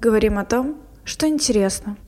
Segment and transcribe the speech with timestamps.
[0.00, 1.98] Говорим о том, что интересно.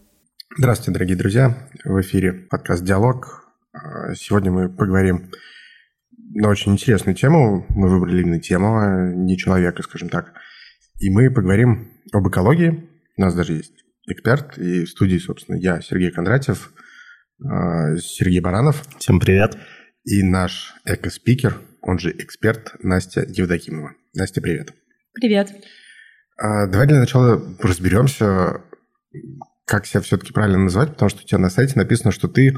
[0.56, 1.68] Здравствуйте, дорогие друзья.
[1.84, 3.44] В эфире подкаст «Диалог».
[3.74, 5.30] А, сегодня мы поговорим
[6.34, 7.66] на очень интересную тему.
[7.68, 10.32] Мы выбрали именно тему, а не человека, скажем так.
[11.00, 12.88] И мы поговорим об экологии.
[13.18, 14.56] У нас даже есть эксперт.
[14.56, 16.72] И в студии, собственно, я, Сергей Кондратьев,
[17.44, 18.86] а, Сергей Баранов.
[19.00, 19.58] Всем привет.
[20.04, 23.92] И наш эко-спикер, он же эксперт, Настя Евдокимова.
[24.14, 24.72] Настя, привет.
[25.12, 25.52] Привет.
[26.42, 28.62] А, давай для начала разберемся,
[29.64, 32.56] как себя все-таки правильно назвать, потому что у тебя на сайте написано, что ты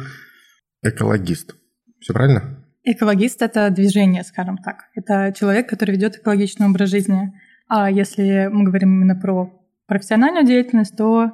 [0.82, 1.54] экологист.
[2.00, 2.64] Все правильно?
[2.82, 4.84] Экологист— это движение, скажем так.
[4.94, 7.34] Это человек, который ведет экологичный образ жизни.
[7.68, 9.52] А если мы говорим именно про
[9.86, 11.32] профессиональную деятельность, то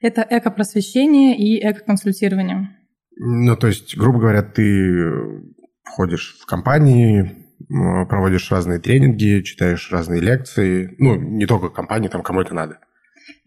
[0.00, 2.76] это эко-просвещение и эко-консультирование.
[3.16, 5.44] Ну, то есть, грубо говоря, ты
[5.84, 10.94] входишь в компании, проводишь разные тренинги, читаешь разные лекции.
[10.98, 12.78] Ну, не только компании, там кому это надо.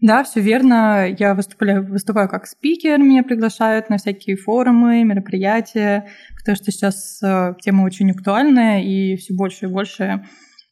[0.00, 1.06] Да, все верно.
[1.18, 7.54] Я выступаю, выступаю как спикер, меня приглашают на всякие форумы, мероприятия, потому что сейчас э,
[7.60, 10.24] тема очень актуальная, и все больше и больше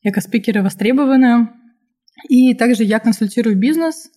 [0.02, 1.50] эко-спикеры востребованы.
[2.28, 4.10] И также я консультирую бизнес–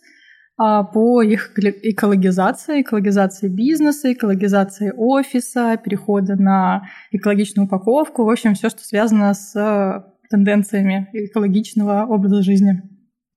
[0.60, 8.84] по их экологизации, экологизации бизнеса, экологизации офиса, перехода на экологичную упаковку, в общем, все, что
[8.84, 12.82] связано с э, тенденциями экологичного образа жизни.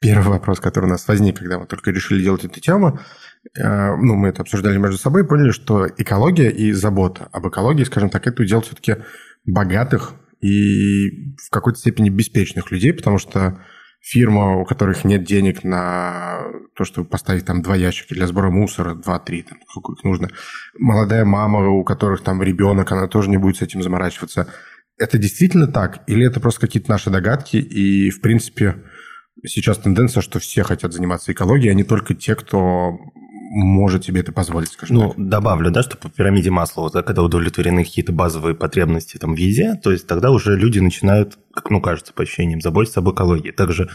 [0.00, 2.98] Первый вопрос, который у нас возник, когда мы только решили делать эту тему,
[3.56, 8.10] э, ну, мы это обсуждали между собой, поняли, что экология и забота об экологии, скажем
[8.10, 8.96] так, это удел все-таки
[9.46, 13.60] богатых и в какой-то степени беспечных людей, потому что
[14.02, 16.42] фирма, у которых нет денег на
[16.74, 20.28] то, чтобы поставить там два ящика для сбора мусора, два-три, там, сколько их нужно.
[20.76, 24.48] Молодая мама, у которых там ребенок, она тоже не будет с этим заморачиваться.
[24.98, 26.02] Это действительно так?
[26.08, 27.56] Или это просто какие-то наши догадки?
[27.56, 28.82] И, в принципе,
[29.46, 32.98] сейчас тенденция, что все хотят заниматься экологией, а не только те, кто
[33.54, 35.28] может себе это позволить, скажем ну, так.
[35.28, 39.74] добавлю, да, что по пирамиде масла, вот, да, когда удовлетворены какие-то базовые потребности там везде,
[39.74, 43.50] то есть тогда уже люди начинают, как, ну, кажется, по ощущениям, заботиться об экологии.
[43.50, 43.90] Также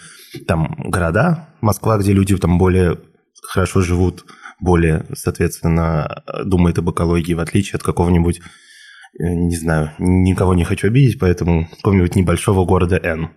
[0.45, 2.99] там города, Москва, где люди там более
[3.41, 4.25] хорошо живут,
[4.59, 10.87] более, соответственно, думают об экологии, в отличие от какого-нибудь, э, не знаю, никого не хочу
[10.87, 13.31] обидеть, поэтому какого-нибудь небольшого города Н.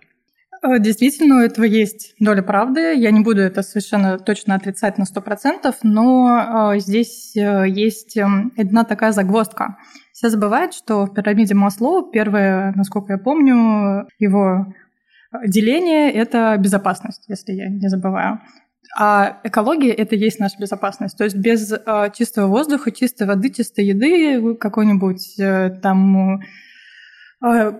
[0.63, 2.93] Э, действительно, у этого есть доля правды.
[2.95, 8.51] Я не буду это совершенно точно отрицать на 100%, но э, здесь э, есть эм,
[8.57, 9.77] одна такая загвоздка.
[10.13, 14.67] Все забывают, что в пирамиде Маслоу первое, насколько я помню, его
[15.47, 18.39] деление— это безопасность, если я не забываю.
[18.99, 21.17] А экология— это есть наша безопасность.
[21.17, 21.73] То есть без
[22.13, 25.37] чистого воздуха, чистой воды, чистой еды, какой-нибудь
[25.81, 26.39] там а,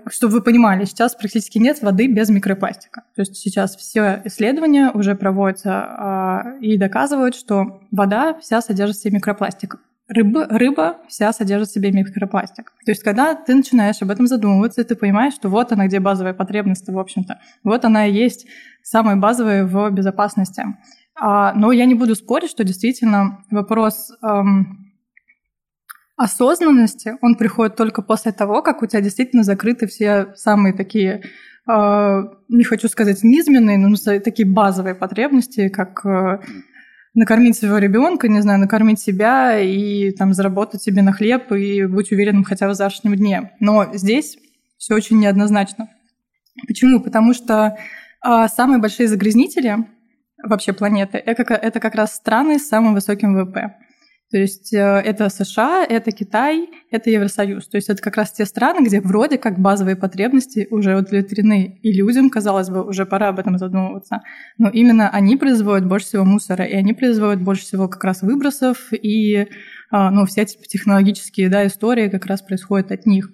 [0.09, 3.03] чтобы вы понимали, сейчас практически нет воды без микропластика.
[3.16, 9.01] То есть сейчас все исследования уже проводятся а, и доказывают, что вода вся содержит в
[9.01, 9.75] себе микропластик.
[10.07, 12.73] Рыба, рыба вся содержит в себе микропластик.
[12.85, 16.33] То есть, когда ты начинаешь об этом задумываться, ты понимаешь, что вот она, где базовая
[16.33, 17.39] потребность, в общем-то.
[17.63, 18.47] Вот она и есть
[18.81, 20.63] самая базовая в безопасности.
[21.16, 24.91] А, но я не буду спорить, что действительно вопрос эм,
[26.17, 31.23] осознанности, он приходит только после того, как у тебя действительно закрыты все самые такие,
[31.67, 36.39] э, не хочу сказать низменные, но такие базовые потребности, как э,
[37.13, 42.11] накормить своего ребенка, не знаю, накормить себя и там заработать себе на хлеб и быть
[42.11, 43.51] уверенным хотя бы в завтрашнем дне.
[43.59, 44.38] Но здесь
[44.77, 45.89] все очень неоднозначно.
[46.67, 47.01] Почему?
[47.01, 47.77] Потому что
[48.25, 49.77] э, самые большие загрязнители
[50.44, 53.75] вообще планеты это, это как раз страны с самым высоким ВВП.
[54.31, 57.68] То есть э, это США, это Китай, это Евросоюз.
[57.68, 61.80] То есть это как раз те страны, где вроде как базовые потребности уже удовлетворены.
[61.84, 64.22] И людям, казалось бы, уже пора об этом задумываться.
[64.58, 68.94] Но именно они производят больше всего мусора, и они производят больше всего как раз выбросов,
[68.94, 69.47] и
[69.92, 73.30] а, ну, все эти технологические да, истории как раз происходят от них.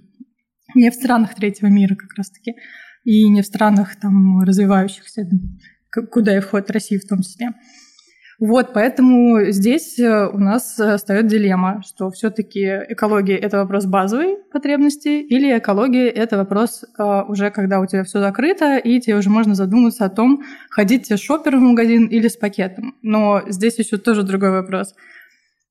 [0.73, 2.55] Не в странах третьего мира как раз-таки,
[3.03, 5.29] и не в странах там развивающихся,
[6.11, 7.51] куда и входит Россия в том числе.
[8.39, 14.37] Вот, поэтому здесь э, у нас э, встает дилемма, что все-таки экология это вопрос базовой
[14.51, 19.31] потребности, или экология это вопрос э, уже когда у тебя все закрыто, и тебе уже
[19.31, 22.93] можно задуматься о том, ходить тебе шопер в магазин или с пакетом.
[23.01, 24.93] Но здесь еще тоже другой вопрос.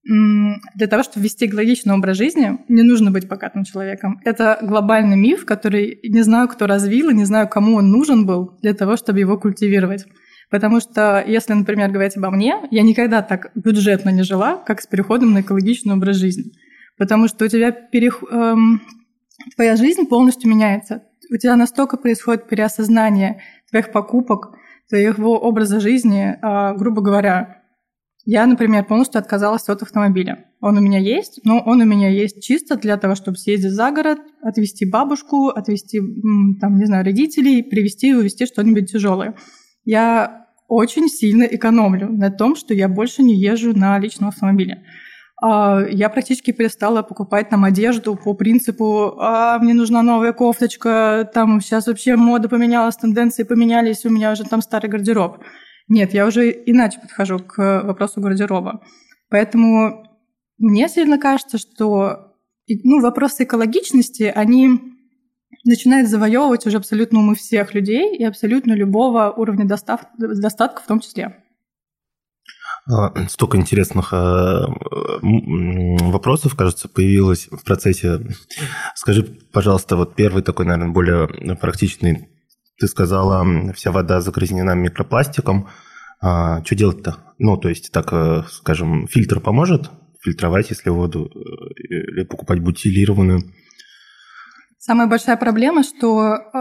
[0.04, 4.20] Для того, чтобы вести экологичный образ жизни, не нужно быть богатым человеком.
[4.24, 8.56] Это глобальный миф, который не знаю, кто развил, и не знаю, кому он нужен был
[8.62, 10.06] для того, чтобы его культивировать.
[10.50, 14.87] Потому что, если, например, говорить обо мне, я никогда так бюджетно не жила, как с
[14.87, 16.52] переходом на экологичный образ жизни.
[16.96, 18.22] Потому что у тебя перех...
[18.31, 18.81] эм...
[19.56, 21.02] твоя жизнь полностью меняется.
[21.32, 24.54] У тебя настолько происходит переосознание твоих покупок,
[24.88, 27.62] твоего образа жизни, а, грубо говоря.
[28.25, 30.46] Я, например, полностью отказалась от автомобиля.
[30.60, 33.90] Он у меня есть, но он у меня есть чисто для того, чтобы съездить за
[33.90, 36.00] город, отвезти бабушку, отвезти,
[36.60, 39.37] там, не знаю, родителей, привезти и увезти что-нибудь тяжелое.
[39.86, 44.82] Я очень сильно экономлю на том, что я больше не езжу на личном автомобиле.
[45.40, 51.60] А, я практически перестала покупать там одежду по принципу а, «мне нужна новая кофточка», там
[51.60, 55.38] сейчас вообще мода поменялась, тенденции поменялись, у меня уже там старый гардероб.
[55.88, 58.82] Нет, я уже иначе подхожу к вопросу гардероба.
[59.30, 60.04] Поэтому
[60.58, 62.34] мне сильно кажется, что
[62.82, 64.95] ну, вопросы экологичности, они
[65.64, 70.02] начинают завоевывать уже абсолютно умы всех людей и абсолютно любого уровня достав...
[70.19, 71.43] достатка в том числе.
[72.88, 74.66] А, столько интересных а,
[75.22, 78.20] вопросов, кажется, появилось в процессе.
[78.94, 82.28] Скажи, пожалуйста, вот первый такой, наверное, более практичный.
[82.78, 85.69] Ты сказала, вся вода загрязнена микропластиком.
[86.20, 87.16] А, что делать-то?
[87.38, 89.90] Ну, то есть, так, э, скажем, фильтр поможет
[90.22, 91.38] фильтровать, если воду, э,
[91.76, 93.43] или покупать бутилированную?
[94.86, 96.58] Самая большая проблема, что э,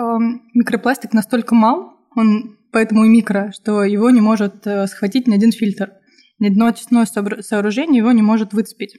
[0.56, 5.52] микропластик настолько мал, он поэтому и микро, что его не может э, схватить ни один
[5.52, 5.92] фильтр
[6.40, 8.96] ни одно очистное сооружение его не может выцепить.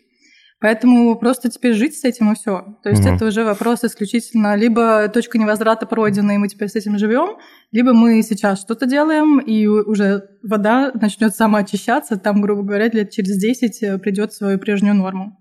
[0.61, 2.79] Поэтому просто теперь жить с этим и все.
[2.85, 3.17] То есть угу.
[3.17, 7.37] это уже вопрос исключительно либо точка невозврата пройдена, и мы теперь с этим живем,
[7.73, 13.37] либо мы сейчас что-то делаем, и уже вода начнет самоочищаться, там, грубо говоря, лет через
[13.39, 15.37] 10 э, придет свою прежнюю норму.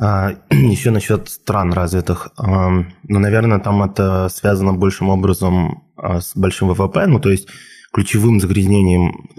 [0.00, 2.30] А, еще насчет стран развитых.
[2.38, 7.06] Ну, наверное, там это связано большим образом а, с большим ВВП.
[7.06, 7.48] Ну, то есть
[7.92, 9.30] ключевым загрязнением,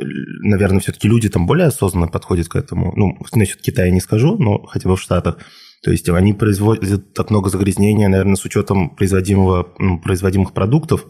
[0.41, 2.91] наверное, все-таки люди там более осознанно подходят к этому.
[2.95, 5.37] Ну, насчет Китая не скажу, но хотя бы в Штатах.
[5.83, 11.05] То есть они производят так много загрязнения, наверное, с учетом производимого, ну, производимых продуктов.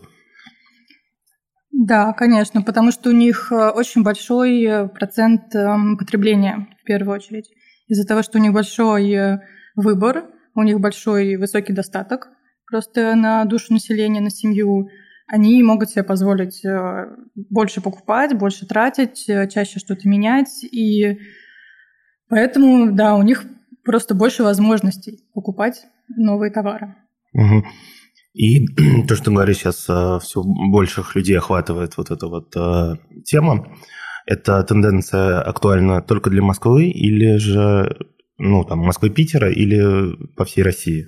[1.71, 7.15] Да, конечно, потому что у них э, очень большой э, процент эм, потребления, в первую
[7.15, 7.45] очередь.
[7.87, 9.39] Из-за того, что у них большой э,
[9.75, 10.25] выбор,
[10.55, 12.29] у них большой высокий достаток
[12.69, 14.89] просто на душу населения, на семью,
[15.27, 17.05] они могут себе позволить э,
[17.35, 20.63] больше покупать, больше тратить, э, чаще что-то менять.
[20.63, 21.17] И
[22.29, 23.45] поэтому, да, у них
[23.85, 26.95] просто больше возможностей покупать новые товары.
[27.33, 27.65] Угу.
[28.33, 28.65] И
[29.07, 29.83] то, что говоришь, сейчас
[30.23, 32.53] все больших людей охватывает вот эта вот
[33.23, 33.73] тема.
[34.27, 37.97] Эта тенденция актуальна только для Москвы или же,
[38.37, 41.07] ну, там, Москвы-Питера или по всей России?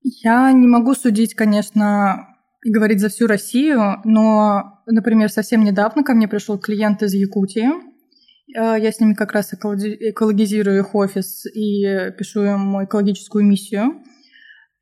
[0.00, 2.28] Я не могу судить, конечно,
[2.64, 7.68] и говорить за всю Россию, но, например, совсем недавно ко мне пришел клиент из Якутии.
[8.56, 14.02] Э, я с ними как раз экологизирую их офис и пишу им экологическую миссию.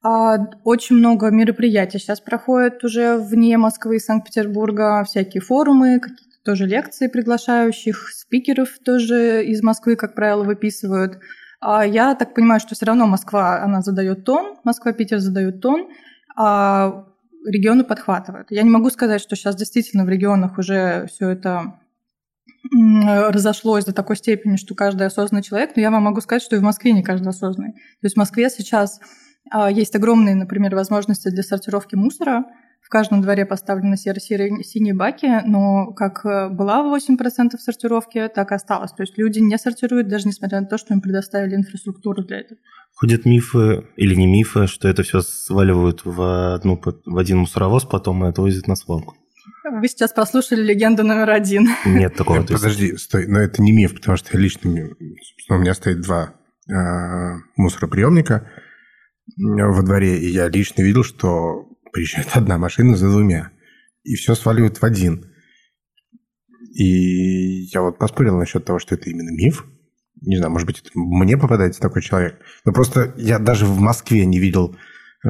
[0.03, 6.67] А очень много мероприятий сейчас проходят уже вне Москвы и Санкт-Петербурга, всякие форумы, какие-то тоже
[6.67, 11.19] лекции приглашающих, спикеров тоже из Москвы, как правило, выписывают–
[11.61, 15.89] а я так понимаю, что все равно Москва, она задает тон, Москва-Питер задают тон,
[16.35, 17.05] а
[17.47, 18.51] регионы подхватывают.
[18.51, 21.79] Я не могу сказать, что сейчас действительно в регионах уже все это
[22.73, 26.59] разошлось до такой степени, что каждый осознанный человек, но я вам могу сказать, что и
[26.59, 27.73] в Москве не каждый осознанный.
[27.73, 29.01] То есть в Москве сейчас
[29.71, 32.45] есть огромные, например, возможности для сортировки мусора,
[32.83, 38.93] в каждом дворе поставлены серо-синие баки, но как э, была 8% сортировки, так и осталось.
[38.93, 42.59] То есть люди не сортируют, даже несмотря на то, что им предоставили инфраструктуру для этого.
[42.95, 48.25] Ходят мифы или не мифы, что это все сваливают в, одну, в один мусоровоз, потом
[48.25, 49.15] это возят на свалку.
[49.71, 51.69] Вы сейчас прослушали легенду номер один.
[51.87, 52.39] Нет такого.
[52.39, 54.89] Нет, подожди, стой, но это не миф, потому что я лично,
[55.49, 56.35] у меня стоит два
[56.69, 56.73] э,
[57.57, 58.49] мусороприемника
[59.37, 63.51] во дворе, и я лично видел, что приезжает одна машина за двумя,
[64.03, 65.27] и все сваливают в один.
[66.73, 69.67] И я вот поспорил насчет того, что это именно миф.
[70.23, 72.41] Не знаю, может быть, мне попадается такой человек.
[72.65, 74.77] Но просто я даже в Москве не видел
[75.25, 75.29] э,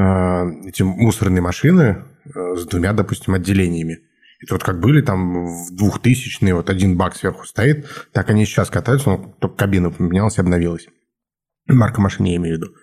[0.66, 4.00] эти мусорные машины э, с двумя, допустим, отделениями.
[4.42, 8.71] Это вот как были там в 2000-е, вот один бак сверху стоит, так они сейчас
[8.71, 10.88] катаются, но только кабина поменялась и обновилась.
[11.66, 12.75] Марка машины я имею в виду.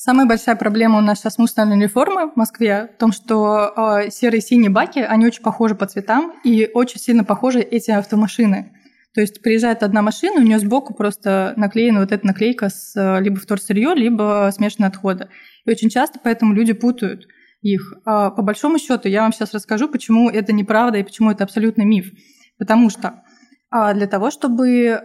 [0.00, 3.72] Самая большая проблема у нас сейчас мусорной реформы в Москве в том, что
[4.04, 7.90] э, серые и синие баки, они очень похожи по цветам и очень сильно похожи эти
[7.90, 8.70] автомашины.
[9.12, 13.20] То есть приезжает одна машина, у нее сбоку просто наклеена вот эта наклейка с э,
[13.20, 15.30] либо вторсырье, либо смешанные отходы.
[15.64, 17.26] И очень часто поэтому люди путают
[17.62, 17.94] их.
[18.04, 21.82] А по большому счету я вам сейчас расскажу, почему это неправда и почему это абсолютно
[21.82, 22.12] миф.
[22.56, 23.24] Потому что
[23.68, 24.98] а для того, чтобы э,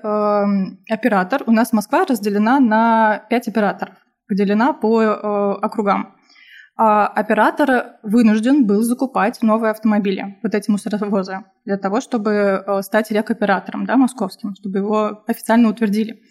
[0.87, 3.95] оператор, у нас Москва разделена на 5 операторов
[4.27, 5.07] поделена по э,
[5.61, 6.15] округам.
[6.75, 13.11] а оператор вынужден был закупать новые автомобили, вот эти мусоровозы, для того, чтобы э, стать
[13.11, 16.21] рекоператором, да, московским, чтобы его официально утвердили.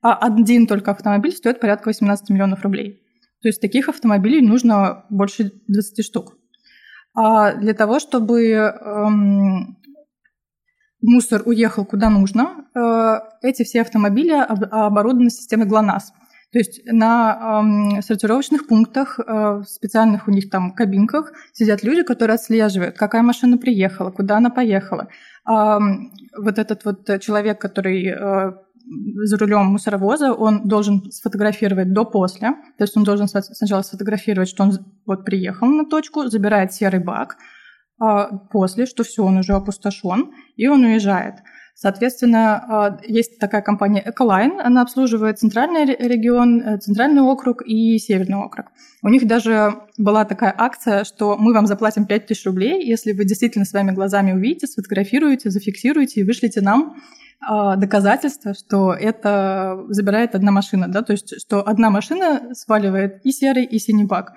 [0.00, 3.02] А один только автомобиль стоит порядка 18 миллионов рублей.
[3.42, 6.36] То есть таких автомобилей нужно больше 20 штук.
[7.14, 9.76] А для того, чтобы эм,
[11.00, 16.12] мусор уехал куда нужно, э, эти все автомобили оборудованы системой ГЛОНАСС.
[16.52, 22.36] То есть на э, сортировочных пунктах, э, специальных у них там кабинках сидят люди, которые
[22.36, 25.08] отслеживают, какая машина приехала, куда она поехала.
[25.44, 25.78] А
[26.36, 28.52] вот этот вот человек, который э,
[29.24, 32.52] за рулем мусоровоза, он должен сфотографировать до-после.
[32.78, 34.72] То есть он должен сначала сфотографировать, что он
[35.04, 37.36] вот приехал на точку, забирает серый бак,
[38.00, 41.34] а после, что все, он уже опустошен, и он уезжает.
[41.80, 48.36] Соответственно, а, есть такая компания Ecoline, она обслуживает центральный регион, э, центральный округ и северный
[48.36, 48.66] округ.
[49.04, 53.64] У них даже была такая акция, что мы вам заплатим 5000 рублей, если вы действительно
[53.64, 56.96] своими глазами увидите, сфотографируете, зафиксируете и вышлите нам
[57.40, 63.30] а, доказательства, что это забирает одна машина, да, то есть что одна машина сваливает и
[63.30, 64.32] серый, и синий бак.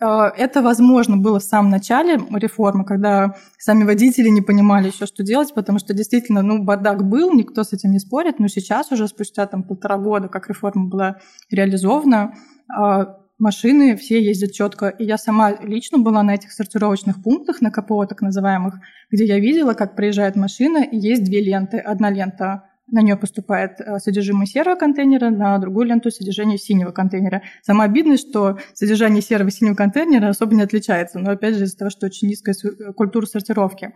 [0.00, 5.22] А, это возможно было в самом начале реформы, когда сами водители не понимали еще, что
[5.22, 9.08] делать, потому что действительно, ну, бардак был, никто с этим не спорит, но сейчас уже
[9.08, 11.16] спустя там полтора года, как реформа была
[11.50, 12.34] реализована,
[12.74, 14.88] а, машины все ездят четко.
[14.88, 18.74] И я сама лично была на этих сортировочных пунктах, на КПО так называемых,
[19.10, 21.78] где я видела, как приезжает машина, и есть две ленты.
[21.78, 27.42] Одна лента на нее поступает э, содержимое серого контейнера, на другую ленту содержание синего контейнера.
[27.62, 31.76] Самое обидное, что содержание серого и синего контейнера особо не отличается, но опять же из-за
[31.76, 33.92] того, что очень низкая э, культура сортировки.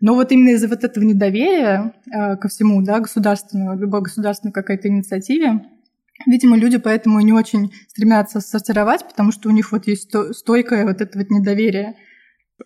[0.00, 4.88] Но вот именно из-за вот этого недоверия э, ко всему, да, государственного, любой государственной какой-то
[4.88, 5.62] инициативе,
[6.26, 10.84] видимо, люди поэтому и не очень стремятся сортировать, потому что у них вот есть стойкое
[10.84, 11.94] вот это вот недоверие.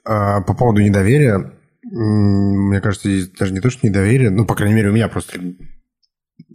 [0.05, 1.53] А, по поводу недоверия,
[1.91, 5.41] мне кажется, здесь даже не то, что недоверие, ну, по крайней мере, у меня просто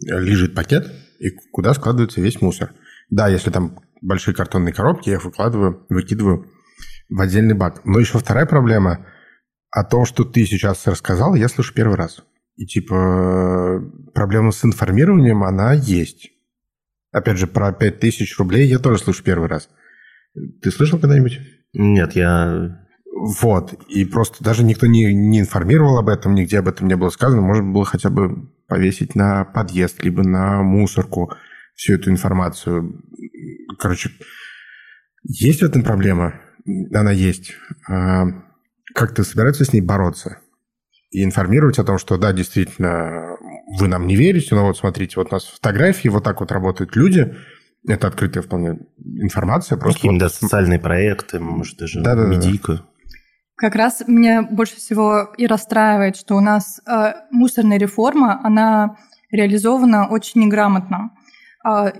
[0.02, 2.72] лежит пакет, и куда складывается весь мусор.
[3.10, 6.50] Да, если там большие картонные коробки, я их выкладываю, выкидываю
[7.08, 7.84] в отдельный бак.
[7.84, 9.06] Но еще вторая проблема
[9.70, 12.24] о том, что ты сейчас рассказал, я слышу первый раз.
[12.56, 13.82] И типа
[14.14, 16.30] проблема с информированием, она есть.
[17.12, 19.68] Опять же, про 5000 рублей я тоже слышу первый раз.
[20.62, 21.40] Ты слышал когда-нибудь?
[21.74, 22.85] Нет, я
[23.18, 23.72] вот.
[23.88, 27.40] И просто даже никто не, не информировал об этом, нигде об этом не было сказано.
[27.40, 31.32] Можно было хотя бы повесить на подъезд, либо на мусорку
[31.74, 33.02] всю эту информацию.
[33.78, 34.10] Короче,
[35.22, 36.34] есть в этом проблема?
[36.92, 37.54] Она есть.
[37.88, 38.26] А
[38.94, 40.38] как-то собираются с ней бороться?
[41.10, 43.36] И информировать о том, что да, действительно,
[43.78, 46.96] вы нам не верите, но вот смотрите, вот у нас фотографии, вот так вот работают
[46.96, 47.34] люди–
[47.88, 49.78] это открытая вполне информация.
[49.78, 50.34] Просто Какие-то вот...
[50.34, 52.72] социальные проекты, может, даже да, да, медийка.
[52.74, 52.84] Да.
[53.56, 58.98] Как раз меня больше всего и расстраивает, что у нас э, мусорная реформа, она
[59.30, 61.12] реализована очень неграмотно.
[61.66, 61.92] Э,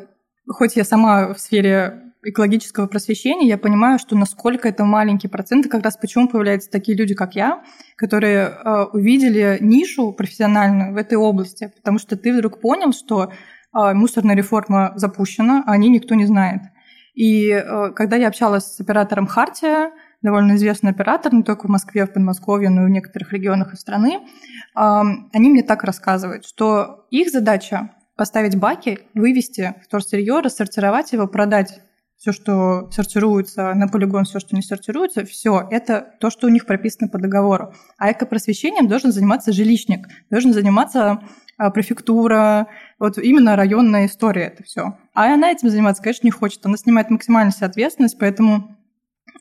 [0.47, 5.69] хоть я сама в сфере экологического просвещения, я понимаю, что насколько это маленький процент, и
[5.69, 7.63] как раз почему появляются такие люди, как я,
[7.97, 13.95] которые э, увидели нишу профессиональную в этой области, потому что ты вдруг понял, что э,
[13.95, 16.61] мусорная реформа запущена, а о ней никто не знает.
[17.15, 19.93] И э, когда я общалась с оператором Хартия,
[20.27, 23.77] довольно известный оператор, не только в Москве, в Подмосковье, но и в некоторых регионах и
[23.77, 24.21] страны,
[24.75, 31.81] они мне так рассказывают, что их задача поставить баки, вывести вторсырье, рассортировать его, продать
[32.17, 36.67] все, что сортируется на полигон, все, что не сортируется, все, это то, что у них
[36.67, 37.75] прописано по договору.
[37.99, 41.21] А экопросвещением должен заниматься жилищник, должен заниматься
[41.59, 42.69] а, префектура,
[42.99, 44.99] вот именно районная история это все.
[45.15, 46.65] А она этим заниматься, конечно, не хочет.
[46.65, 48.76] Она снимает максимальную ответственность, поэтому а,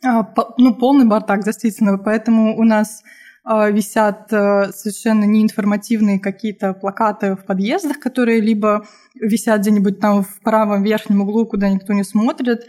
[0.01, 1.97] ну, полный бардак, действительно.
[1.97, 3.03] Поэтому у нас
[3.43, 10.41] а, висят а, совершенно неинформативные какие-то плакаты в подъездах, которые либо висят где-нибудь там в
[10.41, 12.67] правом верхнем углу, куда никто не смотрит,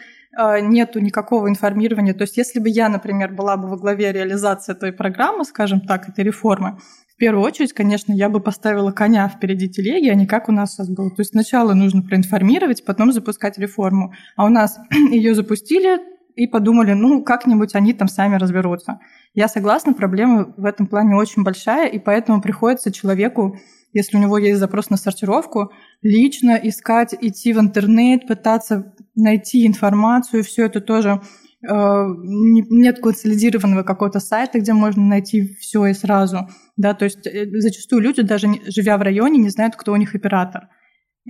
[0.61, 2.13] нету никакого информирования.
[2.13, 6.11] То есть если бы я, например, была бы во главе реализации этой программы, скажем так,
[6.11, 6.79] этой реформы,
[7.17, 10.75] в первую очередь, конечно, я бы поставила коня впереди телеги, а не как у нас
[10.75, 11.09] сейчас было.
[11.09, 14.13] То есть сначала нужно проинформировать, потом запускать реформу.
[14.37, 14.79] А у нас
[15.11, 15.99] ее запустили,
[16.37, 19.01] и подумали, ну, как-нибудь они там сами разберутся.
[19.35, 23.59] Я согласна, проблема в этом плане очень большая, и поэтому приходится человеку,
[23.95, 30.45] если у него есть запрос на сортировку, лично искать, идти в интернет, пытаться найти информацию,
[30.45, 31.23] все это тоже
[31.63, 36.49] э, нет консолидированного какого-то сайта, где можно найти все и сразу.
[36.77, 40.15] Да, то есть э, зачастую люди, даже живя в районе, не знают, кто у них
[40.15, 40.69] оператор.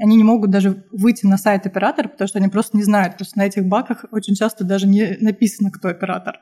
[0.00, 3.26] Они не могут даже выйти на сайт оператора, потому что они просто не знают, потому
[3.26, 6.38] что на этих баках очень часто даже не написано, кто оператор.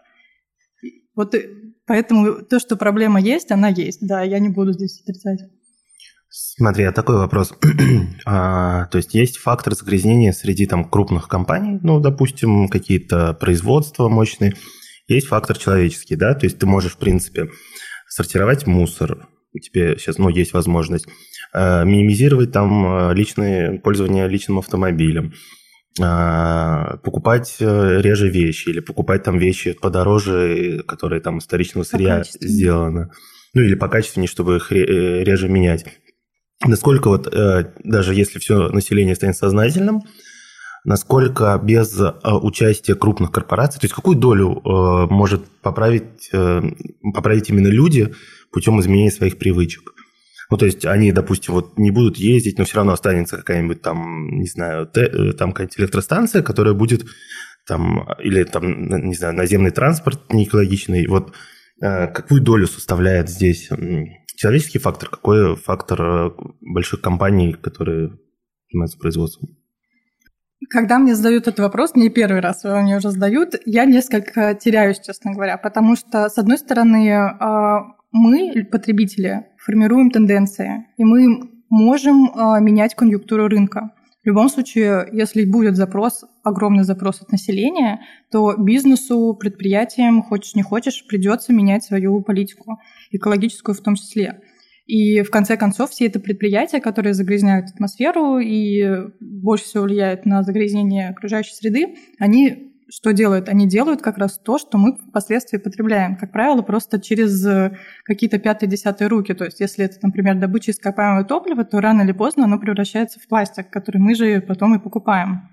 [1.15, 1.35] Вот
[1.87, 4.07] поэтому то, что проблема есть, она есть.
[4.07, 5.41] Да, я не буду здесь отрицать.
[6.29, 7.55] Смотри, а такой вопрос.
[8.27, 14.55] а, то есть есть фактор загрязнения среди там крупных компаний, ну, допустим, какие-то производства мощные.
[15.07, 17.51] Есть фактор человеческий, да, то есть ты можешь, в принципе,
[18.09, 21.11] сортировать мусор, у тебя сейчас, ну, есть возможность, э,
[21.55, 25.33] минимизировать там э, личное пользование личным автомобилем,
[26.01, 32.25] э, покупать э, реже вещи или покупать там вещи подороже, которые там из вторичного сырья
[32.25, 33.11] сделаны.
[33.55, 35.85] Ну, или по качественнее, чтобы их э, реже менять.
[36.65, 40.03] Насколько вот, э, даже если все население станет сознательным,
[40.85, 46.63] насколько без э, участия крупных корпораций, то есть какую долю э, может поправить, э,
[47.15, 48.13] поправить именно люди
[48.51, 49.94] путем изменения своих привычек?
[50.55, 54.39] Ну, то есть они, допустим, вот не будут ездить, но все равно останется какая-нибудь там,
[54.39, 57.05] не знаю, э, там какая-нибудь электростанция, которая будет
[57.67, 61.09] там, или там, не знаю, наземный транспорт не экологичный.
[61.09, 61.35] Вот
[61.83, 63.69] э, какую долю составляет здесь
[64.37, 66.31] человеческий фактор, какой фактор э,
[66.61, 68.17] больших компаний, которые
[68.71, 69.59] занимаются производством?
[70.71, 75.33] Когда мне задают этот вопрос, не первый раз мне уже задают, я несколько теряюсь, честно
[75.33, 77.11] говоря, потому что, с одной стороны,
[78.13, 83.91] мы, потребители, формируем тенденции, и мы можем э, менять конъюнктуру рынка.
[84.23, 90.63] В любом случае, если будет запрос, огромный запрос от населения, то бизнесу, предприятиям, хочешь не
[90.63, 92.79] хочешь, придется менять свою политику,
[93.11, 94.41] экологическую в том числе.
[94.87, 98.83] И в конце концов все это предприятия, которые загрязняют атмосферу и
[99.21, 103.49] больше всего влияют на загрязнение окружающей среды, они что делают?
[103.49, 106.17] Они делают как раз то, что мы впоследствии потребляем.
[106.17, 109.35] Как правило, просто через э, какие-то пятые-десятые руки.
[109.35, 113.27] То есть, если это, например, добыча ископаемого топлива, то рано или поздно оно превращается в
[113.27, 115.49] пластик, который мы же потом и покупаем.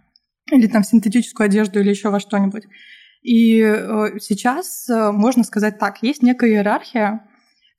[0.51, 2.63] Или там синтетическую одежду или еще во что-нибудь.
[3.21, 7.27] И э, сейчас э, можно сказать так, есть некая иерархия,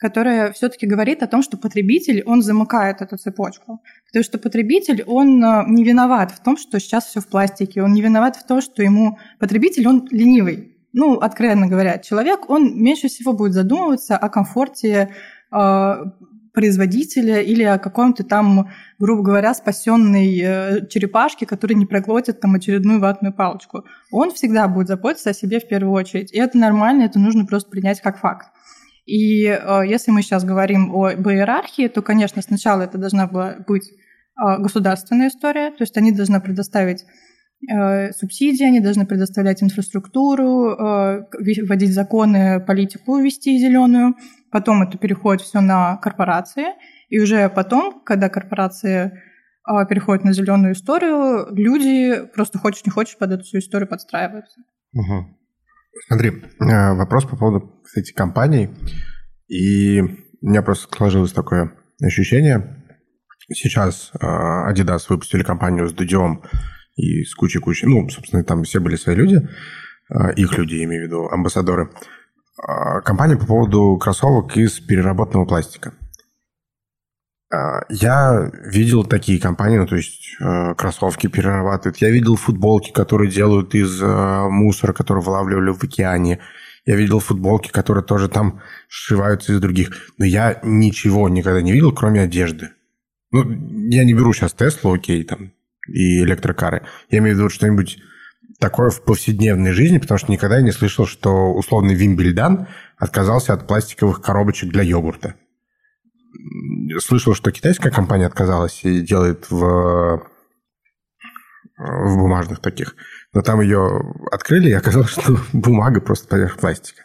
[0.03, 3.81] которая все-таки говорит о том, что потребитель, он замыкает эту цепочку.
[4.07, 7.93] Потому что потребитель, он э, не виноват в том, что сейчас все в пластике, он
[7.93, 10.77] не виноват в том, что ему потребитель, он ленивый.
[10.93, 15.11] Ну, откровенно говоря, человек, он меньше всего будет задумываться о комфорте
[15.53, 15.95] э,
[16.53, 22.99] производителя или о каком-то там, грубо говоря, спасенной э, черепашке, которая не проглотит там очередную
[22.99, 23.85] ватную палочку.
[24.11, 26.33] Он всегда будет заботиться о себе в первую очередь.
[26.33, 28.49] И это нормально, это нужно просто принять как факт.
[29.05, 33.91] И э, если мы сейчас говорим о иерархии, то, конечно, сначала это должна была быть
[33.91, 37.05] э, государственная история, то есть они должны предоставить
[37.69, 41.25] э, субсидии, они должны предоставлять инфраструктуру, э,
[41.63, 44.15] вводить законы, политику вести зеленую.
[44.53, 46.67] Потом это переходит все на корпорации,
[47.09, 49.13] и уже потом, когда корпорации
[49.69, 54.61] э, переходят на зеленую историю, люди просто хочешь не хочешь под эту всю историю подстраиваются.
[54.95, 55.42] Угу.
[56.07, 58.71] Смотри, э, вопрос по поводу, кстати, компаний.
[59.49, 62.85] И у меня просто сложилось такое ощущение.
[63.53, 66.43] Сейчас э, Adidas выпустили компанию с Дудем
[66.97, 67.87] и с кучей-кучей...
[67.87, 69.49] Ну, собственно, там все были свои люди,
[70.09, 71.91] э, их люди, имею в виду, амбассадоры.
[73.05, 75.95] Компания по поводу кроссовок из переработанного пластика.
[77.53, 81.99] А, я видел такие компании, ну, то есть э, кроссовки перерабатывают.
[81.99, 86.39] Я видел футболки, которые делают из э, мусора, который вылавливали в океане.
[86.87, 89.91] Я видел футболки, которые тоже там сшиваются из других.
[90.17, 92.71] Но я ничего никогда не видел, кроме одежды.
[93.33, 93.45] Ну,
[93.91, 95.53] я не беру сейчас Теслу, окей, там,
[95.87, 96.87] и электрокары.
[97.11, 97.99] Я имею в виду что-нибудь
[98.61, 104.23] такое в повседневной жизни, потому что никогда не слышал, что условный Вимбельдан отказался от пластиковых
[104.23, 105.35] коробочек для йогурта
[107.01, 110.23] слышал, что китайская компания отказалась и делает в,
[111.79, 112.95] в бумажных таких.
[113.33, 117.05] Но там ее открыли, и оказалось, что бумага просто поверх пластика.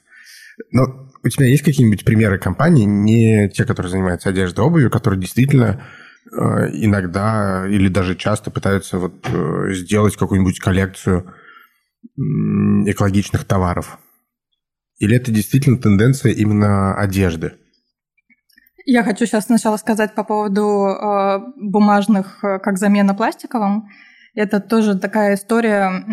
[0.71, 5.83] Но у тебя есть какие-нибудь примеры компаний, не те, которые занимаются одеждой, обувью, которые действительно
[6.31, 6.37] э,
[6.73, 11.33] иногда или даже часто пытаются вот э, сделать какую-нибудь коллекцию
[12.15, 13.99] экологичных товаров?
[14.99, 17.53] Или это действительно тенденция именно одежды?
[18.89, 23.89] Я хочу сейчас сначала сказать по поводу э, бумажных э, как замена пластиковым.
[24.33, 26.05] Это тоже такая история.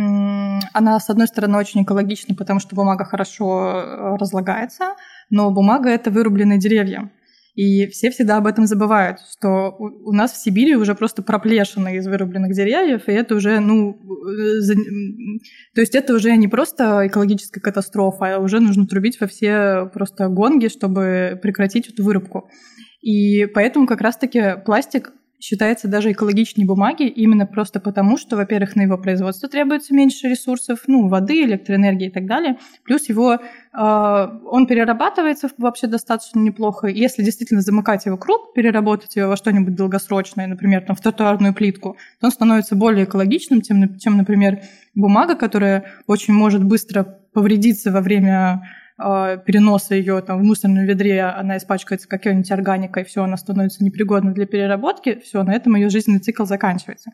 [0.73, 4.97] Она, с одной стороны, очень экологична, потому что бумага хорошо э, разлагается,
[5.31, 7.13] но бумага– это вырубленные деревья.
[7.55, 12.07] И все всегда об этом забывают, что у нас в Сибири уже просто проплешины из
[12.07, 14.61] вырубленных деревьев, и это уже, ну, э,
[15.75, 20.27] то есть это уже не просто экологическая катастрофа, а уже нужно трубить во все просто
[20.29, 22.51] гонги, чтобы прекратить эту вырубку.
[23.01, 25.12] И поэтому как раз-таки пластик
[25.45, 30.85] считается даже экологичнее бумаги, именно просто потому, что, во-первых, на его производство требуется меньше ресурсов,
[30.87, 32.57] ну, воды, электроэнергии и так далее.
[32.83, 33.39] Плюс его, э,
[33.79, 36.87] он перерабатывается вообще достаточно неплохо.
[36.87, 41.99] Если действительно замыкать его круг, переработать его во что-нибудь долгосрочное, например, там, в тротуарную плитку,
[42.21, 44.63] то он становится более экологичным, чем, чем например,
[44.95, 48.63] бумага, которая очень может быстро повредиться во время
[48.97, 54.47] переноса ее там, в мусорном ведре, она испачкается какой-нибудь органикой, все, она становится непригодна для
[54.47, 57.11] переработки, все, на этом ее жизненный цикл заканчивается.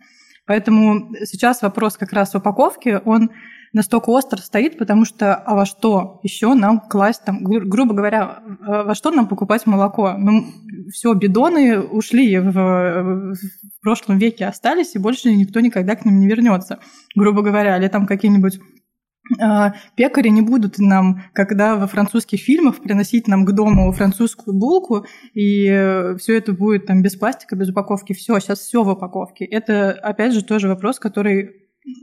[0.46, 3.30] Поэтому сейчас вопрос как раз упаковки, он
[3.72, 8.42] настолько остро стоит, потому что а во что еще нам класть там, гру- грубо говоря,
[8.66, 10.14] а во что нам покупать молоко?
[10.18, 10.44] Ну,
[10.92, 13.36] все, бидоны ушли в, в
[13.80, 16.80] прошлом веке остались, и больше никто никогда к ним не вернется,
[17.14, 18.58] грубо говоря, или там какие-нибудь
[19.96, 25.66] пекари не будут нам, когда во французских фильмах приносить нам к дому французскую булку, и
[25.66, 28.12] э, все это будет там без пластика, без упаковки.
[28.12, 29.44] Все, сейчас все в упаковке.
[29.44, 31.60] Это, опять же, тоже вопрос, который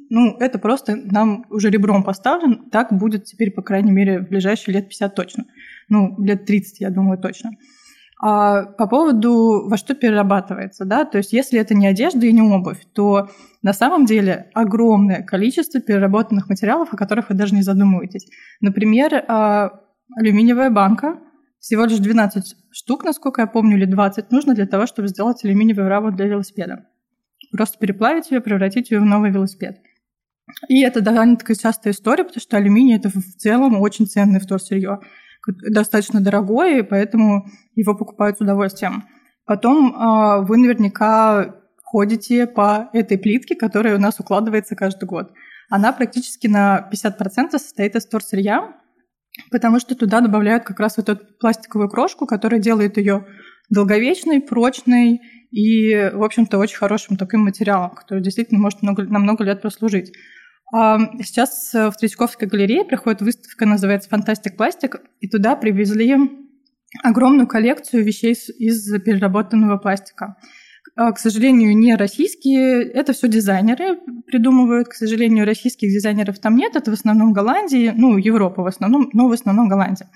[0.09, 2.69] ну, это просто нам уже ребром поставлен.
[2.71, 5.45] Так будет теперь, по крайней мере, в ближайшие лет 50 точно.
[5.89, 7.51] Ну, лет 30, я думаю, точно.
[8.19, 12.41] А по поводу, во что перерабатывается, да, то есть если это не одежда и не
[12.41, 13.29] обувь, то
[13.61, 18.27] на самом деле огромное количество переработанных материалов, о которых вы даже не задумываетесь.
[18.59, 19.81] Например, а,
[20.15, 21.19] алюминиевая банка,
[21.59, 25.87] всего лишь 12 штук, насколько я помню, или 20 нужно для того, чтобы сделать алюминиевую
[25.87, 26.87] раму для велосипеда.
[27.51, 29.77] Просто переплавить ее, превратить ее в новый велосипед.
[30.69, 35.01] И это довольно-таки частая история, потому что алюминий– это в целом очень ценное вторсырье
[35.47, 39.05] достаточно дорогой, и поэтому его покупают с удовольствием.
[39.45, 45.31] Потом э, вы наверняка ходите по этой плитке, которая у нас укладывается каждый год.
[45.69, 48.73] Она практически на 50% состоит из торсырья,
[49.51, 53.25] потому что туда добавляют как раз вот эту пластиковую крошку, которая делает ее
[53.69, 59.43] долговечной, прочной и, в общем-то, очень хорошим таким материалом, который действительно может много, на много
[59.43, 60.13] лет прослужить.
[60.71, 66.15] Сейчас в Третьяковской галерее проходит выставка, называется «Фантастик пластик», и туда привезли
[67.03, 70.35] огромную коллекцию вещей из переработанного пластика.
[70.95, 74.87] А, к сожалению, не российские, это все дизайнеры придумывают.
[74.87, 79.27] К сожалению, российских дизайнеров там нет, это в основном Голландии, ну, Европа в основном, но
[79.27, 80.09] в основном Голландия.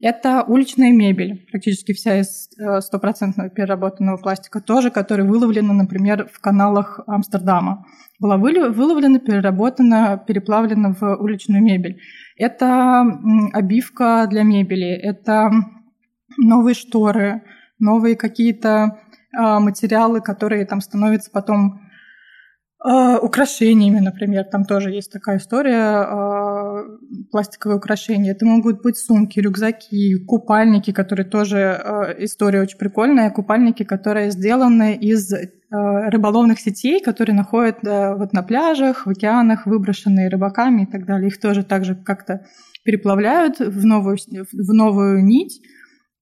[0.00, 6.38] Это уличная мебель, практически вся из э, стопроцентного переработанного пластика, тоже, которая выловлена, например, в
[6.40, 7.86] каналах Амстердама.
[8.20, 12.00] Была выловлена, переработана, переплавлена в уличную мебель.
[12.36, 13.04] Это
[13.54, 15.50] обивка для мебели, это
[16.36, 17.42] новые шторы,
[17.78, 19.00] новые какие-то
[19.36, 21.80] а, материалы, которые там становятся потом
[22.78, 26.65] а, украшениями, например, там тоже есть такая история, а,
[27.30, 28.32] пластиковые украшения.
[28.32, 34.96] Это могут быть сумки, рюкзаки, купальники, которые тоже а, история очень прикольная, купальники, которые сделаны
[34.96, 35.32] из
[35.68, 41.26] рыболовных сетей, которые находят вот на пляжах, в океанах, выброшенные рыбаками и так далее.
[41.28, 42.46] Их тоже также как-то
[42.84, 45.60] переплавляют в новую, в новую нить.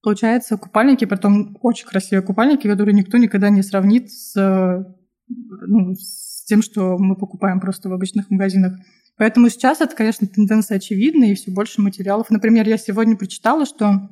[0.01, 4.35] Получается, купальники, потом очень красивые купальники, которые никто никогда не сравнит с,
[5.27, 8.73] ну, с тем, что мы покупаем просто в обычных магазинах.
[9.17, 12.29] Поэтому сейчас это, конечно, тенденция очевидная, и все больше материалов.
[12.29, 14.09] Например, я сегодня прочитала, что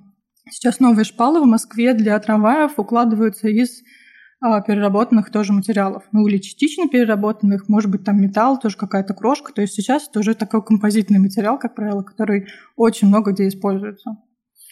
[0.49, 3.81] сейчас новые шпалы в Москве для трамваев укладываются из
[4.39, 6.03] а, переработанных тоже материалов.
[6.11, 9.53] Ну, или частично переработанных, может быть, там металл, тоже какая-то крошка.
[9.53, 14.17] То есть сейчас это уже такой композитный материал, как правило, который очень много где используется.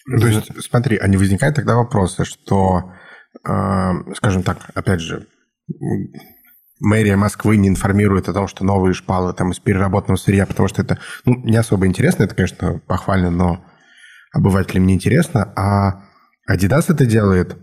[0.06, 2.92] То есть, смотри, а не возникает тогда вопроса, что,
[3.48, 5.28] э, скажем так, опять же,
[6.82, 10.82] мэрия Москвы не информирует о том, что новые шпалы там из переработанного сырья, потому что
[10.82, 13.64] это ну, не особо интересно, это, конечно, похвально, но
[14.34, 15.54] обывателям не интересно.
[15.56, 16.04] А
[16.52, 17.58] Adidas это делает,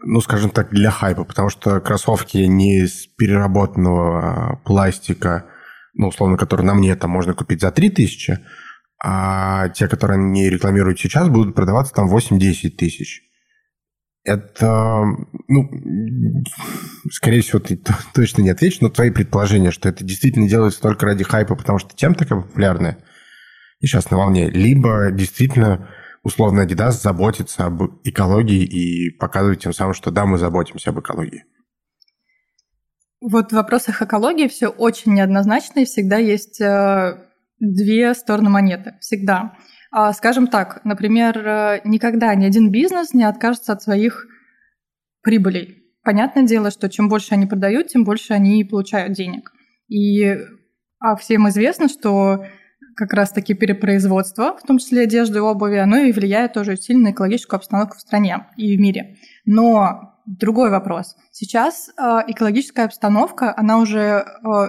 [0.00, 5.46] ну, скажем так, для хайпа, потому что кроссовки не из переработанного а, пластика,
[5.94, 8.38] ну, условно, который на мне там можно купить за 3000,
[9.02, 13.27] а те, которые они рекламируют сейчас, будут продаваться там 8-10 тысяч
[14.28, 15.04] это,
[15.48, 15.70] ну,
[17.10, 17.80] скорее всего, ты
[18.14, 21.96] точно не ответишь, но твои предположения, что это действительно делается только ради хайпа, потому что
[21.96, 22.98] тем такая популярная
[23.80, 25.88] и сейчас на волне, либо действительно
[26.22, 31.44] условно Adidas заботится об экологии и показывает тем самым, что да, мы заботимся об экологии.
[33.20, 37.18] Вот в вопросах экологии все очень неоднозначно, и всегда есть э,
[37.58, 38.94] две стороны монеты.
[39.00, 39.56] Всегда.
[39.90, 44.26] А, скажем так, например, э, никогда ни один бизнес не откажется от своих
[45.22, 45.84] прибылей.
[46.02, 49.52] Понятное дело, что чем больше они продают, тем больше они получают денег.
[49.88, 50.36] И
[51.00, 52.44] а всем известно, что
[52.96, 57.12] как раз-таки перепроизводство, в том числе одежды и обуви, оно и влияет тоже сильно на
[57.12, 59.16] экологическую обстановку в стране и в мире.
[59.46, 61.16] Но другой вопрос.
[61.30, 64.24] Сейчас э, экологическая обстановка, она уже э,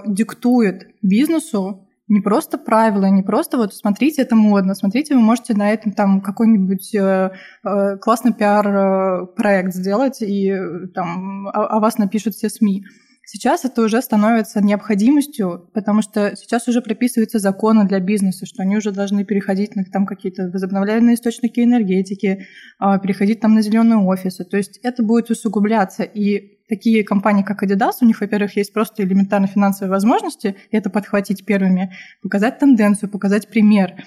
[0.06, 5.70] диктует бизнесу не просто правила, не просто вот смотрите, это модно, смотрите, вы можете на
[5.70, 7.30] этом там какой-нибудь э,
[7.64, 10.52] э, классный пиар-проект сделать, и
[10.92, 12.84] там о, о вас напишут все СМИ.
[13.24, 18.76] Сейчас это уже становится необходимостью, потому что сейчас уже прописываются законы для бизнеса, что они
[18.76, 22.46] уже должны переходить на там какие-то возобновляемые источники энергетики,
[22.80, 24.44] а, переходить там на зеленые офисы.
[24.44, 26.02] То есть это будет усугубляться.
[26.02, 31.44] И такие компании, как Adidas, у них, во-первых, есть просто элементарно финансовые возможности это подхватить
[31.44, 34.04] первыми, показать тенденцию, показать пример.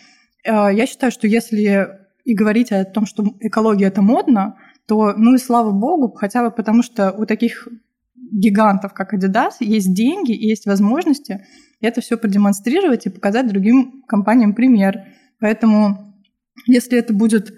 [0.47, 4.55] А, я считаю, что если и говорить о том, что экология это модно,
[4.87, 7.67] то ну и слава богу, хотя бы потому что у таких
[8.15, 11.45] гигантов, как Adidas, есть деньги есть возможности
[11.87, 15.03] это все продемонстрировать и показать другим компаниям пример.
[15.39, 16.15] Поэтому,
[16.65, 17.53] если это будет э,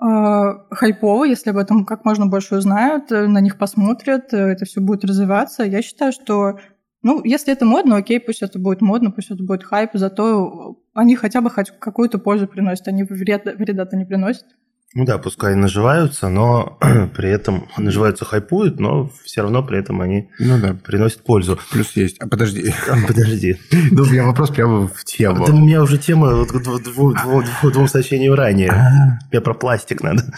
[0.00, 4.80] хайпово, если об этом как можно больше узнают, э, на них посмотрят, э, это все
[4.80, 6.58] будет развиваться, я считаю, что
[7.02, 11.16] ну, если это модно, окей, пусть это будет модно, пусть это будет хайп, зато они
[11.16, 14.44] хотя бы хоть какую-то пользу приносят, они вреда, вреда-то не приносят.
[14.92, 16.76] Ну да, пускай наживаются, но
[17.16, 20.74] при этом наживаются, хайпуют, но все равно при этом они ну, да.
[20.74, 21.60] приносят пользу.
[21.70, 22.16] Плюс есть.
[22.18, 22.74] А подожди.
[23.06, 23.56] Подожди.
[23.92, 25.46] Ну, у меня вопрос прямо в тему.
[25.46, 28.70] Да у меня уже тема вот, двум, сообщениям ранее.
[28.70, 29.18] А.
[29.30, 30.24] Мне про пластик надо.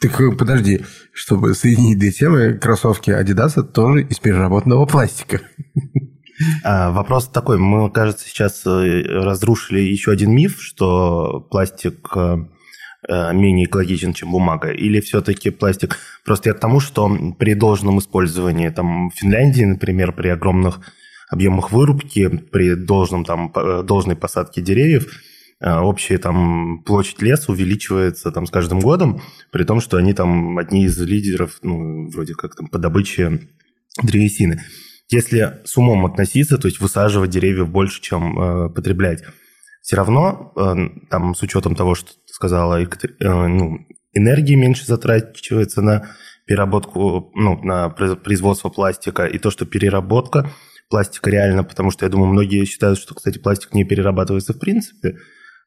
[0.00, 5.40] Так подожди, чтобы соединить две темы, кроссовки Adidas тоже из переработанного пластика.
[6.62, 7.58] А, вопрос такой.
[7.58, 12.36] Мы, кажется, сейчас э, разрушили еще один миф, что пластик э, Э,
[13.08, 14.70] менее экологичен, чем бумага?
[14.70, 15.98] Или все-таки пластик?
[16.24, 17.08] Просто я к тому, что
[17.38, 20.80] при должном использовании, там, в Финляндии, например, при огромных
[21.30, 25.06] объемах вырубки, при должном, там, э, должной посадке деревьев,
[25.60, 29.20] э, общая там площадь леса увеличивается там с каждым годом,
[29.52, 33.48] при том, что они там одни из лидеров, ну, вроде как там по добыче
[34.02, 34.62] древесины.
[35.10, 39.22] Если с умом относиться, то есть высаживать деревьев больше, чем э, потреблять,
[39.82, 42.86] все равно, э, там, с учетом того, что сказала, э,
[43.18, 43.78] ну,
[44.12, 46.10] энергии меньше затрачивается на
[46.46, 50.48] переработку, ну, на производство пластика, и то, что переработка
[50.88, 55.16] пластика реально, потому что я думаю, многие считают, что, кстати, пластик не перерабатывается в принципе.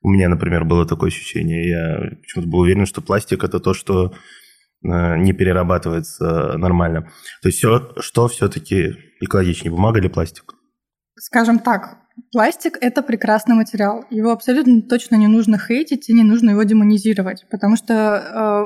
[0.02, 1.70] У меня, например, было такое ощущение.
[1.70, 4.14] Я почему-то был уверен, что пластик– это то, что
[4.84, 7.12] э, не перерабатывается нормально.
[7.42, 10.54] То есть все, что все-таки экологичнее, бумага или пластик?
[11.18, 12.01] Скажем так,
[12.32, 14.06] Пластик– это прекрасный материал.
[14.10, 17.94] Его абсолютно точно не нужно хейтить и не нужно его демонизировать, потому что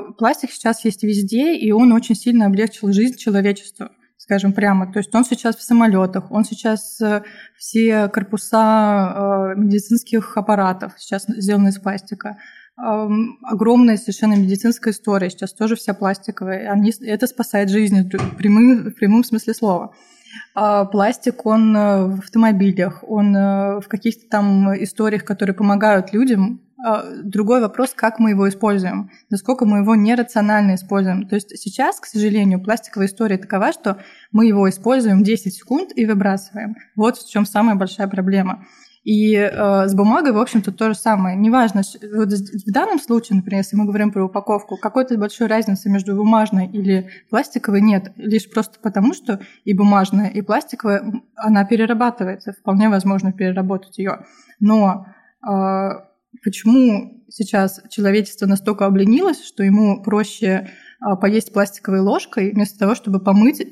[0.08, 4.92] э, пластик сейчас есть везде, и он очень сильно облегчил жизнь человечеству, скажем прямо.
[4.92, 7.22] То есть он сейчас в самолетах, он сейчас э,
[7.56, 12.38] все корпуса э, медицинских аппаратов сейчас сделаны из пластика.
[12.78, 13.08] Э,
[13.42, 16.70] огромная совершенно медицинская история, сейчас тоже вся пластиковая.
[16.70, 19.94] Они, это спасает жизнь в прямом, в прямом смысле слова.
[20.54, 26.60] А пластик, он э, в автомобилях, он э, в каких-то там историях, которые помогают людям.
[26.84, 31.26] А другой вопрос, как мы его используем, насколько мы его нерационально используем.
[31.26, 33.98] То есть сейчас, к сожалению, пластиковая история такова, что
[34.30, 36.76] мы его используем 10 секунд и выбрасываем.
[36.94, 38.66] Вот в чем самая большая проблема.
[39.06, 41.36] И э, с бумагой, в общем-то, то же самое.
[41.36, 46.16] Неважно, вот в данном случае, например, если мы говорим про упаковку, какой-то большой разницы между
[46.16, 52.88] бумажной или пластиковой нет, лишь просто потому, что и бумажная, и пластиковая, она перерабатывается, вполне
[52.88, 54.24] возможно переработать ее.
[54.58, 55.06] Но
[55.48, 55.88] э,
[56.42, 63.20] почему сейчас человечество настолько обленилось, что ему проще э, поесть пластиковой ложкой, вместо того, чтобы
[63.20, 63.62] помыть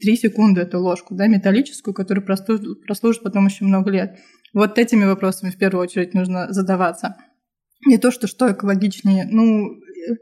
[0.00, 4.18] три секунды эту ложку, да, металлическую, которая прослужит, прослужит потом еще много лет.
[4.54, 7.16] Вот этими вопросами в первую очередь нужно задаваться.
[7.86, 9.26] Не то, что что экологичнее.
[9.30, 9.80] Ну,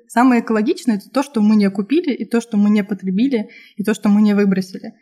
[0.09, 3.85] самое экологичное– это то, что мы не купили, и то, что мы не потребили, и
[3.85, 4.95] то, что мы не выбросили.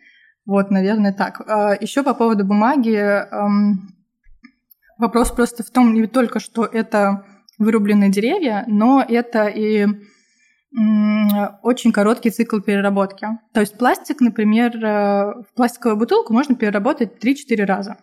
[0.47, 1.41] Вот, наверное, так.
[1.49, 3.25] А Еще по поводу бумаги.
[4.99, 7.25] Вопрос просто в том, не только, что это
[7.59, 9.87] вырубленные деревья, но это и
[11.63, 13.27] очень короткий цикл переработки.
[13.53, 17.97] То есть пластик, например, э, в пластиковую бутылку можно переработать 3-4 раза.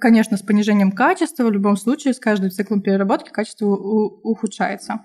[0.00, 5.00] Конечно, с понижением качества, в любом случае, с каждым циклом переработки качество ухудшается.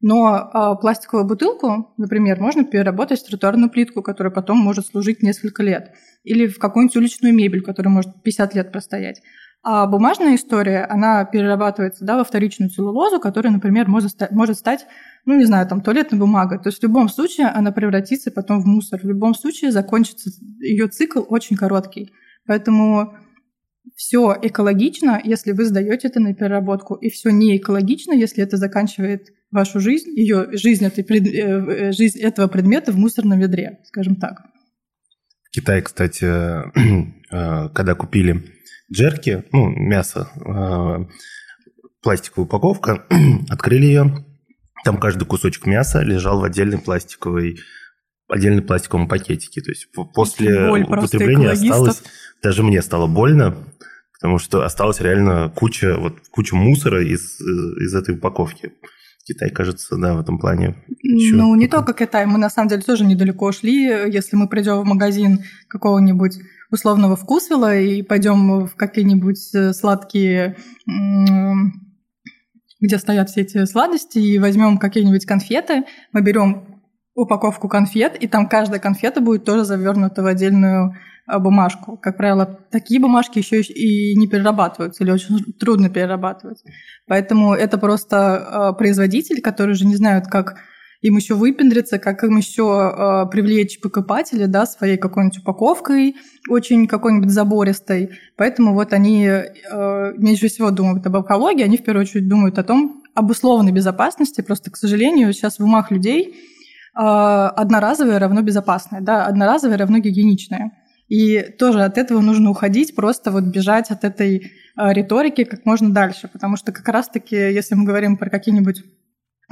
[0.00, 5.62] Но э, пластиковую бутылку, например, можно переработать в тротуарную плитку, которая потом может служить несколько
[5.62, 5.92] лет.
[6.24, 9.20] Или в какую-нибудь уличную мебель, которая может 50 лет простоять.
[9.62, 14.86] А бумажная история, она перерабатывается да, во вторичную целлулозу, которая, например, может стать, может стать,
[15.26, 16.58] ну, не знаю, там, туалетной бумагой.
[16.60, 19.00] То есть в любом случае она превратится потом в мусор.
[19.00, 22.14] В любом случае закончится ее цикл очень короткий.
[22.46, 23.16] Поэтому
[23.96, 29.28] все экологично, если вы сдаете это на переработку, и все не экологично, если это заканчивает
[29.50, 34.42] вашу жизнь, ее жизнь, этой, э, жизнь этого предмета в мусорном ведре, скажем так.
[35.44, 36.24] В Китае, кстати,
[37.32, 38.44] э, когда купили
[38.92, 41.06] джерки, ну, мясо, э,
[42.02, 43.06] пластиковая упаковка,
[43.48, 44.24] открыли ее,
[44.84, 47.58] там каждый кусочек мяса лежал в отдельной пластиковой
[48.30, 49.60] отдельной пластиковом пакетике.
[49.60, 52.02] То есть после Боль употребления осталось...
[52.42, 53.56] Даже мне стало больно,
[54.14, 58.72] потому что осталась реально куча, вот, куча мусора из, из этой упаковки.
[59.24, 60.76] Китай, кажется, да, в этом плане.
[61.02, 63.84] Еще ну, не только Китай, мы на самом деле тоже недалеко ушли.
[63.84, 66.38] Если мы придем в магазин какого-нибудь
[66.70, 70.56] условного вкусвилла и пойдем в какие-нибудь э, сладкие
[72.80, 76.69] где стоят все эти сладости, и возьмем какие-нибудь конфеты, мы берем
[77.20, 80.94] упаковку конфет, и там каждая конфета будет тоже завернута в отдельную
[81.26, 81.96] а, бумажку.
[81.96, 86.62] Как правило, такие бумажки еще и не перерабатываются или очень трудно перерабатывать.
[87.06, 90.56] Поэтому это просто а, производитель, который же не знают, как
[91.02, 96.16] им еще выпендриться, как им еще э, привлечь покупателей, да, своей какой-нибудь упаковкой,
[96.48, 98.10] очень какой-нибудь забористой.
[98.36, 102.64] Поэтому вот они э, меньше всего думают об экологии, они в первую очередь думают о
[102.64, 104.42] том, об условной безопасности.
[104.42, 106.34] Просто, к сожалению, сейчас в умах людей
[106.94, 110.72] одноразовое равно безопасное, да, одноразовое равно гигиеничное.
[111.08, 115.92] И тоже от этого нужно уходить, просто вот бежать от этой э, риторики как можно
[115.92, 118.84] дальше, потому что как раз-таки, если мы говорим про какие-нибудь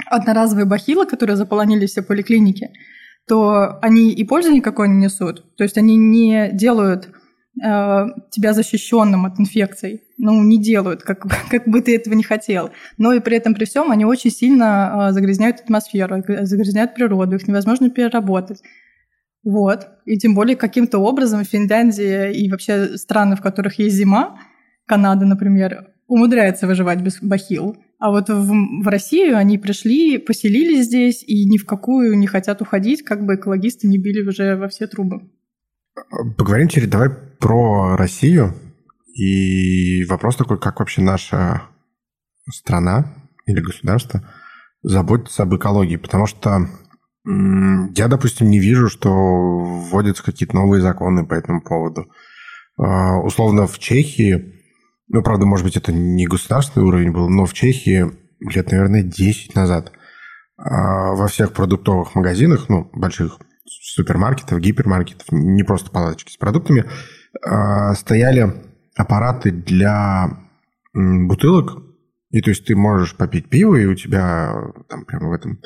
[0.05, 2.69] одноразовые бахилы, которые заполонили все поликлиники,
[3.27, 5.55] то они и пользы никакой не несут.
[5.57, 7.09] То есть они не делают
[7.61, 10.03] тебя защищенным от инфекций.
[10.17, 12.71] Ну, не делают, как, как бы ты этого не хотел.
[12.97, 17.47] Но и при этом, при всем, они очень сильно э, загрязняют атмосферу, загрязняют природу, их
[17.47, 18.61] невозможно переработать.
[19.43, 19.87] Вот.
[20.05, 24.39] И тем более каким-то образом Финляндия и вообще страны, в которых есть зима,
[24.85, 27.77] Канада, например, умудряется выживать без бахил.
[27.99, 32.61] А вот в, в Россию они пришли, поселились здесь и ни в какую не хотят
[32.61, 35.29] уходить, как бы экологисты не били уже во все трубы.
[36.37, 38.53] Поговорим теперь давай про Россию.
[39.13, 41.63] И вопрос такой, как вообще наша
[42.51, 43.13] страна
[43.45, 44.23] или государство
[44.81, 45.97] заботится об экологии?
[45.97, 46.67] Потому что
[47.25, 52.09] я, допустим, не вижу, что вводятся какие-то новые законы по этому поводу.
[52.77, 54.55] А, условно, в Чехии,
[55.09, 58.05] ну, правда, может быть, это не государственный уровень был, но в Чехии
[58.39, 59.91] лет, наверное, 10 назад
[60.57, 66.85] а, во всех продуктовых магазинах, ну, больших супермаркетов, гипермаркетов, не просто палаточки с продуктами,
[67.95, 68.53] стояли
[68.95, 70.29] аппараты для
[70.93, 71.83] бутылок,
[72.31, 74.53] и то есть ты можешь попить пиво, и у тебя
[74.87, 75.59] там прямо в этом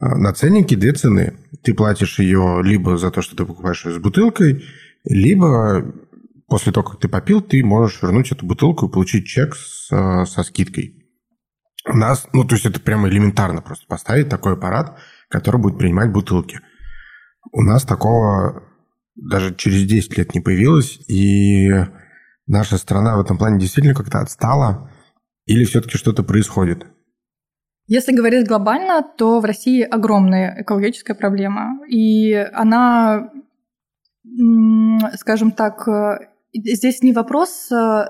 [0.00, 1.34] а, на ценнике две цены.
[1.62, 4.64] Ты платишь ее либо за то, что ты покупаешь ее с бутылкой,
[5.04, 5.94] либо
[6.48, 10.42] после того, как ты попил, ты можешь вернуть эту бутылку и получить чек с, со
[10.42, 11.00] скидкой.
[11.86, 16.12] У нас, ну, то есть это прямо элементарно просто поставить такой аппарат, который будет принимать
[16.12, 16.60] бутылки.
[17.52, 18.62] У нас такого
[19.16, 21.70] даже через 10 лет не появилось, и
[22.46, 24.90] наша страна в этом плане действительно как-то отстала,
[25.46, 26.86] или все-таки что-то происходит?
[27.86, 31.78] Если говорить глобально, то в России огромная экологическая проблема.
[31.86, 33.30] И она,
[35.16, 35.86] скажем так,
[36.54, 38.06] здесь не вопрос э,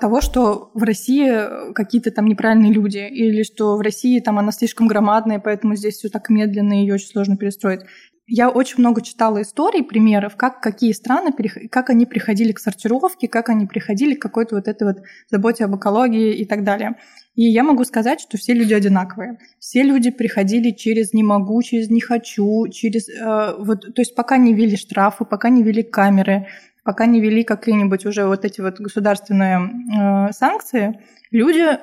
[0.00, 4.88] того, что в России какие-то там неправильные люди, или что в России там она слишком
[4.88, 7.80] громадная, поэтому здесь все так медленно и ее очень сложно перестроить.
[8.30, 11.32] Я очень много читала историй, примеров, как какие страны,
[11.70, 14.98] как они приходили к сортировке, как они приходили к какой-то вот этой вот
[15.30, 16.96] заботе об экологии и так далее.
[17.36, 19.38] И я могу сказать, что все люди одинаковые.
[19.58, 23.08] Все люди приходили через «не могу», через «не хочу», через...
[23.08, 26.48] Э, вот, то есть пока не ввели штрафы, пока не ввели камеры,
[26.84, 31.78] пока не ввели какие-нибудь уже вот эти вот государственные э, санкции, люди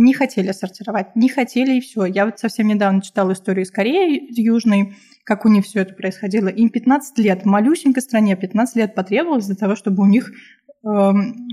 [0.00, 2.04] не хотели сортировать, не хотели и все.
[2.04, 6.48] Я вот совсем недавно читала историю из Кореи Южной, как у них все это происходило.
[6.48, 10.32] Им 15 лет, малюсенькой стране 15 лет потребовалось для того, чтобы у них э,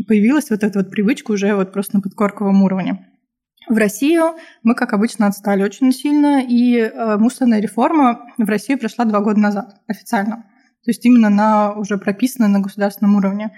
[0.08, 3.06] появилась вот эта вот привычка уже вот просто на подкорковом уровне.
[3.70, 9.04] В Россию мы, как обычно, отстали очень сильно, и э, мусорная реформа в Россию пришла
[9.04, 10.46] два года назад официально.
[10.86, 13.52] То есть именно на уже прописанной на государственном уровне.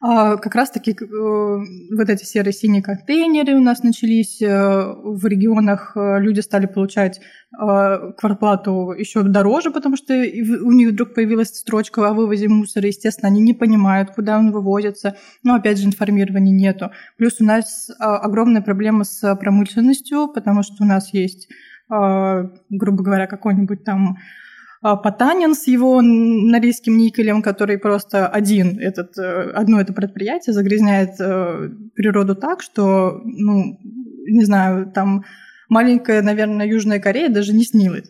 [0.00, 4.40] А как раз-таки э, вот эти серые синие контейнеры у нас начались.
[4.40, 7.20] Э, в регионах э, люди стали получать
[7.50, 12.86] квартплату еще дороже, потому что у них вдруг появилась строчка о вывозе мусора.
[12.86, 15.16] Естественно, они не понимают, куда он вывозится.
[15.42, 16.90] Но, опять же, информирования нету.
[17.16, 21.48] Плюс у нас огромная проблема с промышленностью, потому что у нас есть,
[21.88, 24.18] грубо говоря, какой-нибудь там
[24.80, 31.70] Потанин с его норильским никелем, который просто один, этот, э, одно это предприятие загрязняет э,
[31.94, 33.78] природу так, что, ну,
[34.26, 35.24] не знаю, там
[35.68, 38.08] маленькая, наверное, Южная Корея даже не снилась.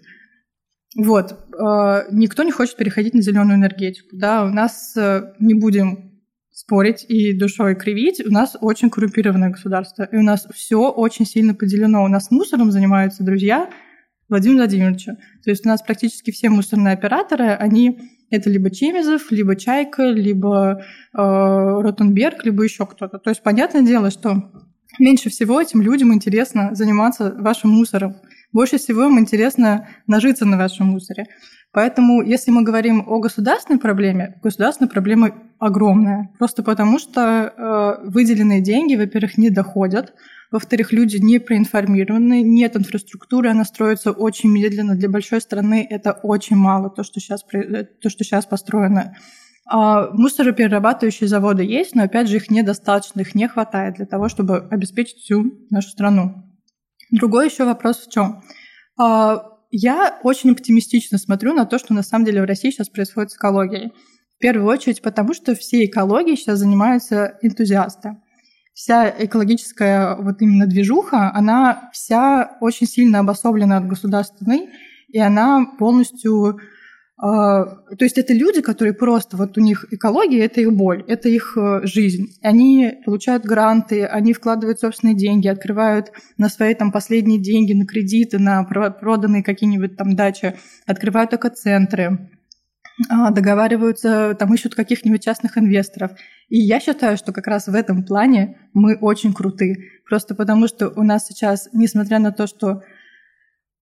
[0.95, 1.33] Вот.
[1.59, 4.09] Э, никто не хочет переходить на зеленую энергетику.
[4.13, 4.95] Да, у нас
[5.39, 8.21] не будем спорить и душой кривить.
[8.27, 12.05] У нас очень коррумпированное государство, и у нас все очень сильно поделено.
[12.05, 13.71] У нас мусором занимаются друзья–
[14.29, 15.17] Владимира Владимировича.
[15.45, 17.99] То есть у нас практически все мусорные операторы, они
[18.31, 23.19] это либо Чемизов, либо Чайка, либо э, Ротенберг, либо еще кто-то.
[23.19, 24.53] То есть понятное дело, что
[24.99, 28.17] меньше всего этим людям интересно заниматься вашим мусором.
[28.53, 31.27] Больше всего им интересно нажиться на вашем мусоре.
[31.73, 36.31] Поэтому, если мы говорим о государственной проблеме, государственная проблема огромная.
[36.39, 40.15] Просто потому, что э, выделенные деньги, во-первых, не доходят,
[40.51, 44.95] во-вторых, люди не проинформированы, нет инфраструктуры, она строится очень медленно.
[44.95, 49.15] Для большой страны это очень мало, то, что сейчас, э, то, что сейчас построено.
[49.71, 54.67] А мусороперерабатывающие заводы есть, но опять же их недостаточно, их не хватает для того, чтобы
[54.71, 56.43] обеспечить всю нашу страну.
[57.11, 58.43] Другой еще вопрос в чем?
[58.99, 63.33] А, я очень оптимистично смотрю на то, что на самом деле в России сейчас происходит
[63.33, 63.93] с экологией.
[64.37, 68.17] В первую очередь потому, что все экологией сейчас занимаются энтузиасты
[68.79, 74.69] вся экологическая вот именно движуха, она вся очень сильно обособлена от государственной,
[75.09, 76.61] и она полностью...
[77.21, 81.29] Э, то есть это люди, которые просто, вот у них экология– это их боль, это
[81.29, 82.39] их э, жизнь.
[82.41, 88.39] Они получают гранты, они вкладывают собственные деньги, открывают на свои там последние деньги, на кредиты,
[88.39, 90.55] на проданные какие-нибудь там дачи,
[90.87, 92.31] открывают экоцентры,
[93.31, 96.13] договариваются, там ищут каких-нибудь частных инвесторов.
[96.49, 99.77] И я считаю, что как раз в этом плане мы очень круты.
[100.09, 102.83] Просто потому, что у нас сейчас, несмотря на то, что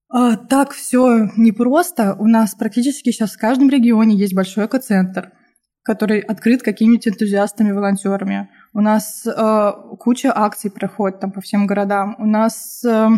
[0.08, 5.32] а, так все непросто, у нас практически сейчас в каждом регионе есть большой экоцентр,
[5.82, 8.48] который открыт какими-то энтузиастами, волонтерами.
[8.76, 12.14] У нас э, куча акций проходит там по всем городам.
[12.18, 13.08] У нас э,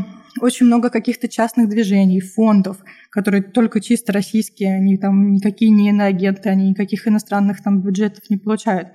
[0.41, 2.77] очень много каких-то частных движений, фондов,
[3.11, 8.37] которые только чисто российские, они там никакие не иноагенты, они никаких иностранных там бюджетов не
[8.37, 8.91] получают.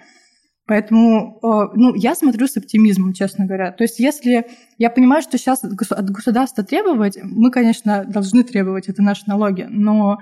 [0.65, 3.73] Поэтому э, ну, я смотрю с оптимизмом, честно говоря.
[3.73, 4.45] То есть если
[4.77, 10.17] я понимаю, что сейчас от государства требовать, мы, конечно, должны требовать, это наши налоги, но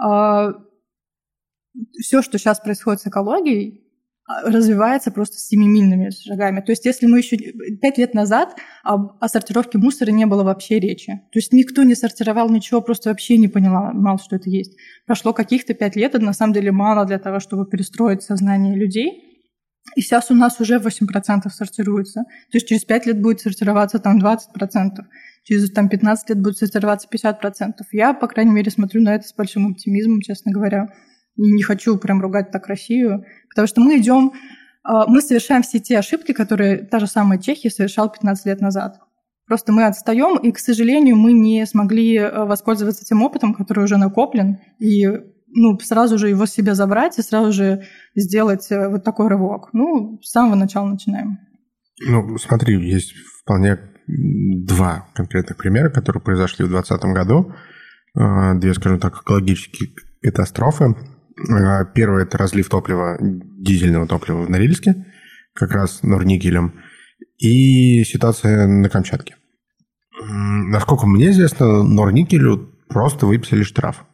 [0.00, 0.52] э,
[2.00, 3.82] все, что сейчас происходит с экологией,
[4.44, 6.60] развивается просто семимильными шагами.
[6.60, 7.36] То есть если мы еще
[7.80, 11.12] пять лет назад о сортировке мусора не было вообще речи.
[11.32, 14.76] То есть никто не сортировал ничего, просто вообще не поняла, мало что это есть.
[15.06, 19.28] Прошло каких-то пять лет, это на самом деле мало для того, чтобы перестроить сознание людей.
[19.96, 22.22] И сейчас у нас уже 8% сортируется.
[22.50, 24.38] То есть через 5 лет будет сортироваться там 20%.
[25.44, 27.72] Через там, 15 лет будет сортироваться 50%.
[27.90, 30.88] Я, по крайней мере, смотрю на это с большим оптимизмом, честно говоря.
[31.36, 33.24] Не хочу прям ругать так Россию.
[33.48, 34.32] Потому что мы идем,
[34.84, 39.00] а, мы совершаем все те ошибки, которые та же самая Чехия совершала 15 лет назад.
[39.46, 43.98] Просто мы отстаем, и, к сожалению, мы не смогли э, воспользоваться тем опытом, который уже
[43.98, 45.06] накоплен, и
[45.54, 47.82] ну, сразу же его себе забрать и сразу же
[48.14, 49.68] сделать э, вот такой рывок.
[49.72, 51.38] Ну, с самого начала начинаем.
[52.00, 53.12] Ну, смотри, есть
[53.42, 57.52] вполне два конкретных примера, которые произошли в 2020 году.
[58.18, 59.90] Э, две, скажем так, экологические
[60.22, 60.94] катастрофы.
[61.36, 65.06] Э, первое– это разлив топлива, дизельного топлива в Норильске,
[65.54, 66.80] как раз Норникелем,
[67.38, 69.36] и ситуация на Камчатке.
[70.20, 74.04] Насколько мне известно, Норникелю просто выписали штраф.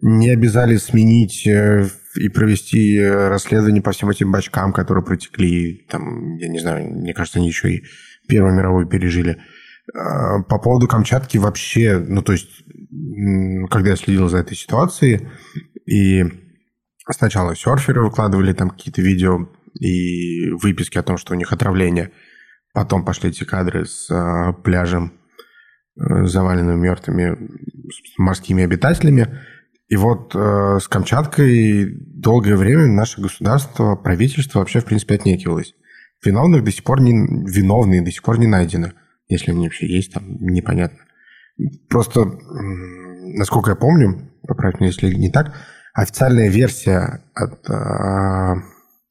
[0.00, 1.86] Не обязали сменить э,
[2.16, 5.86] и провести расследование по всем этим бачкам, которые протекли.
[5.90, 7.82] Там, я не знаю, мне кажется, они еще и
[8.28, 9.38] Первую мировую пережили.
[9.92, 12.64] Э, по поводу Камчатки вообще, ну, то есть,
[13.70, 15.28] когда я следил за этой ситуацией,
[15.86, 16.24] и
[17.10, 22.10] сначала серферы выкладывали там какие-то видео и выписки о том, что у них отравление.
[22.72, 25.12] Потом пошли эти кадры с э, пляжем,
[25.94, 27.36] заваленным мертвыми
[28.16, 29.38] морскими обитателями.
[29.88, 35.74] И вот э, с Камчаткой долгое время наше государство, правительство вообще, в принципе, отнекивалось.
[36.24, 37.12] Виновных до сих пор не...
[37.12, 38.94] Виновные до сих пор не найдены.
[39.28, 40.98] Если они вообще есть, там непонятно.
[41.90, 42.24] Просто,
[43.36, 45.54] насколько я помню, поправь меня, если не так,
[45.92, 48.54] официальная версия от э,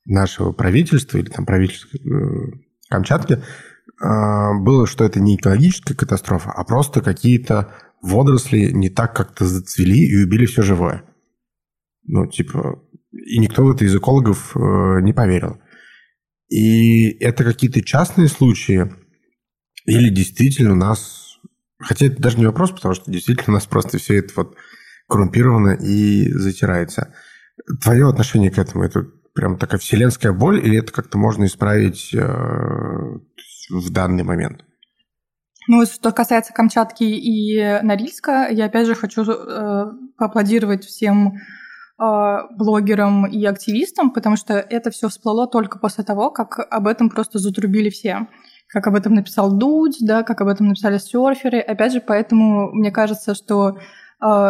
[0.05, 2.51] нашего правительства или там правительства э,
[2.89, 3.39] Камчатки э,
[4.59, 10.23] было, что это не экологическая катастрофа, а просто какие-то водоросли не так как-то зацвели и
[10.23, 11.03] убили все живое.
[12.03, 15.61] Ну, типа, и никто в это из экологов э, не поверил.
[16.49, 18.91] И это какие-то частные случаи,
[19.85, 21.39] или действительно у нас...
[21.79, 24.55] Хотя это даже не вопрос, потому что действительно у нас просто все это вот
[25.11, 27.13] коррумпировано и затирается.
[27.83, 29.05] Твое отношение к этому, это
[29.35, 32.19] прям такая вселенская боль, или это как-то можно исправить э,
[33.69, 34.63] в данный момент?
[35.67, 39.85] Ну, что касается Камчатки и Норильска, я опять же хочу э,
[40.17, 46.57] поаплодировать всем э, блогерам и активистам, потому что это все всплыло только после того, как
[46.57, 48.27] об этом просто затрубили все.
[48.67, 51.59] Как об этом написал Дудь, да, как об этом написали серферы.
[51.59, 53.77] Опять же, поэтому мне кажется, что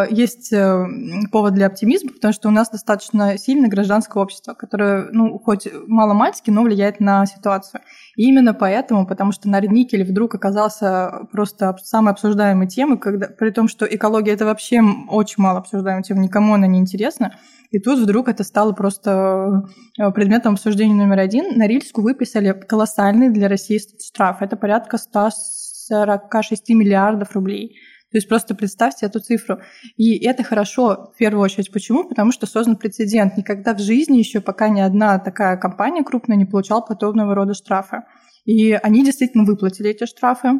[0.10, 0.86] есть э,
[1.32, 6.50] повод для оптимизма, потому что у нас достаточно сильное гражданское общество, которое, ну, хоть мало-мальски,
[6.50, 7.82] но влияет на ситуацию.
[8.18, 13.70] И именно поэтому, потому что Нарникель вдруг оказался просто самой обсуждаемой темой, когда, при том,
[13.70, 17.38] что экология– это вообще очень мало обсуждаемая тема, никому она не интересна.
[17.70, 19.64] И тут вдруг это стало просто
[19.98, 21.58] э, предметом обсуждения номер один.
[21.58, 24.42] На Рильску выписали колоссальный для России штраф.
[24.42, 27.78] Это порядка 146 миллиардов рублей.
[28.12, 29.60] То есть просто представьте эту цифру.
[29.96, 31.72] И это хорошо в первую очередь.
[31.72, 32.04] Почему?
[32.04, 33.38] Потому что создан прецедент.
[33.38, 38.04] Никогда в жизни еще пока ни одна такая компания крупная не получала подобного рода штрафы.
[38.44, 40.60] И они действительно выплатили эти штрафы.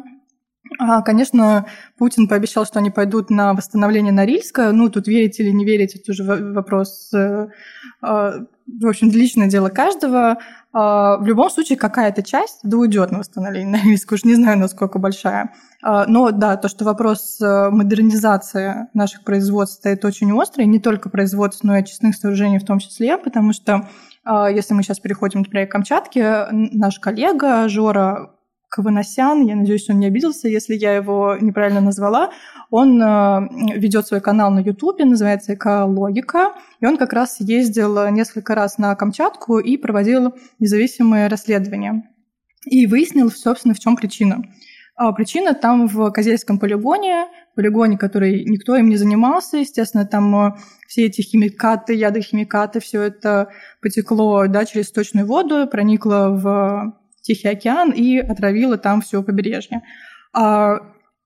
[0.78, 1.66] А, конечно,
[1.98, 4.72] Путин пообещал, что они пойдут на восстановление Норильска.
[4.72, 7.48] Ну, тут верить или не верить, это уже вопрос, э,
[8.00, 8.46] а,
[8.80, 10.38] в общем, личное дело каждого.
[10.72, 14.14] А, в любом случае, какая-то часть да уйдет на восстановление Норильска.
[14.14, 15.52] Уж не знаю, насколько большая.
[15.82, 21.64] Но да, то, что вопрос э, модернизации наших производств стоит очень острый, не только производств,
[21.64, 23.88] но и очистных сооружений в том числе, потому что
[24.24, 28.30] если мы сейчас переходим, например, к Камчатке, наш коллега Жора
[28.72, 32.32] Каванасян, я надеюсь, он не обиделся, если я его неправильно назвала.
[32.70, 38.54] Он э, ведет свой канал на Ютубе, называется «Экологика», и он как раз ездил несколько
[38.54, 42.02] раз на Камчатку и проводил независимые расследования.
[42.64, 44.42] И выяснил, собственно, в чем причина.
[44.96, 50.52] А причина там в Козельском полигоне, полигоне, который никто им не занимался, естественно, там э,
[50.88, 53.48] все эти химикаты, ядохимикаты, все это
[53.82, 59.82] потекло да, через сточную воду, проникло в Тихий океан и отравила там все побережье.
[60.34, 60.78] А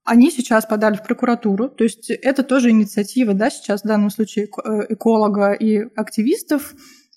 [0.06, 4.46] они сейчас подали в прокуратуру, то есть это тоже инициатива, да, сейчас в данном случае
[4.46, 6.74] э, эколога и активистов.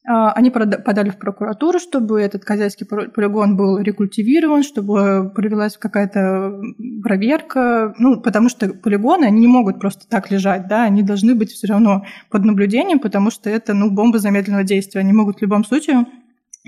[0.08, 6.60] А, они подали в прокуратуру, чтобы этот хозяйский полигон был рекультивирован, чтобы провелась какая-то
[7.04, 11.52] проверка, ну, потому что полигоны, они не могут просто так лежать, да, они должны быть
[11.52, 15.64] все равно под наблюдением, потому что это, ну, бомба замедленного действия, они могут в любом
[15.64, 16.08] случае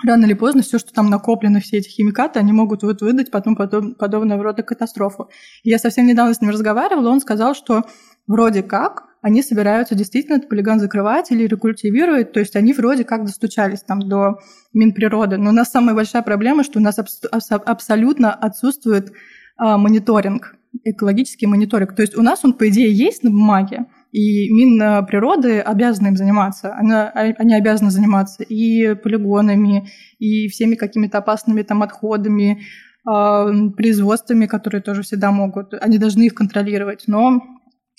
[0.06, 3.56] рано или поздно все, что там накоплено, все эти химикаты, они могут вот выдать потом
[3.56, 5.30] подоб, подобного рода катастрофу.
[5.64, 7.84] Я совсем недавно с ним разговаривала, он сказал, что
[8.28, 13.26] вроде как они собираются действительно этот полигон закрывать или рекультивировать, то есть они вроде как
[13.26, 14.40] достучались там до
[14.74, 15.38] Минприроды.
[15.38, 19.12] Но у нас самая большая проблема, что у нас аб- абсолютно отсутствует
[19.58, 21.96] а, мониторинг, экологический мониторинг.
[21.96, 26.76] То есть у нас он, по идее, есть на бумаге, и Минприроды обязаны им заниматься.
[26.76, 29.90] Она, они обязаны заниматься и полигонами,
[30.20, 32.62] и всеми какими-то опасными там отходами,
[33.10, 35.74] э, производствами, которые тоже всегда могут.
[35.82, 37.06] Они должны их контролировать.
[37.08, 37.42] Но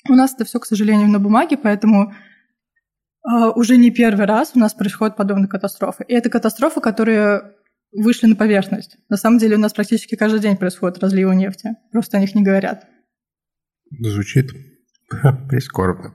[0.08, 4.58] у нас это все, к сожалению, на бумаге, поэтому э, уже не первый раз у
[4.58, 6.04] нас происходят подобные катастрофы.
[6.08, 7.54] И это катастрофы, которые
[7.90, 8.98] вышли на поверхность.
[9.08, 11.70] На самом деле у нас практически каждый день происходит разливы нефти.
[11.90, 12.86] Просто о них не говорят.
[13.98, 14.50] Звучит
[15.48, 16.14] Прискорбно.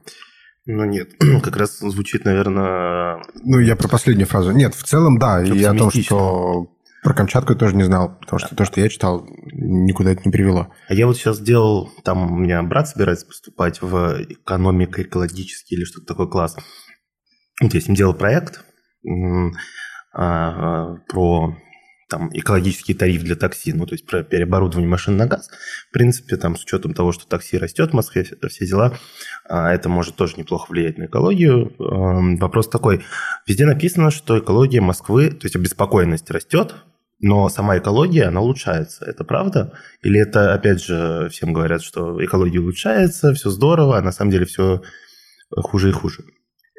[0.66, 1.12] Ну нет,
[1.44, 3.24] как раз звучит, наверное...
[3.44, 4.52] Ну, я про последнюю фразу.
[4.52, 5.42] Нет, в целом, да.
[5.44, 6.74] И о том, что
[7.04, 10.32] про Камчатку я тоже не знал, потому что то, что я читал, никуда это не
[10.32, 10.68] привело.
[10.90, 16.08] А я вот сейчас сделал, там у меня брат собирается поступать в экономико-экологический или что-то
[16.08, 16.58] такое класс.
[17.62, 18.66] Вот я с ним делал проект
[19.06, 19.52] а,
[20.14, 21.56] а, про
[22.10, 25.50] там, экологический тариф для такси, ну, то есть про переоборудование машин на газ.
[25.90, 28.98] В принципе, там, с учетом того, что такси растет в Москве, все дела,
[29.48, 31.74] а, это может тоже неплохо влиять на экологию.
[31.80, 33.04] Эм, вопрос такой.
[33.46, 36.76] Везде написано, что экология Москвы, то есть обеспокоенность растет,
[37.20, 39.04] но сама экология, она улучшается.
[39.06, 39.74] Это правда?
[40.02, 44.46] Или это, опять же, всем говорят, что экология улучшается, все здорово, а на самом деле
[44.46, 44.82] все
[45.52, 46.24] хуже и хуже?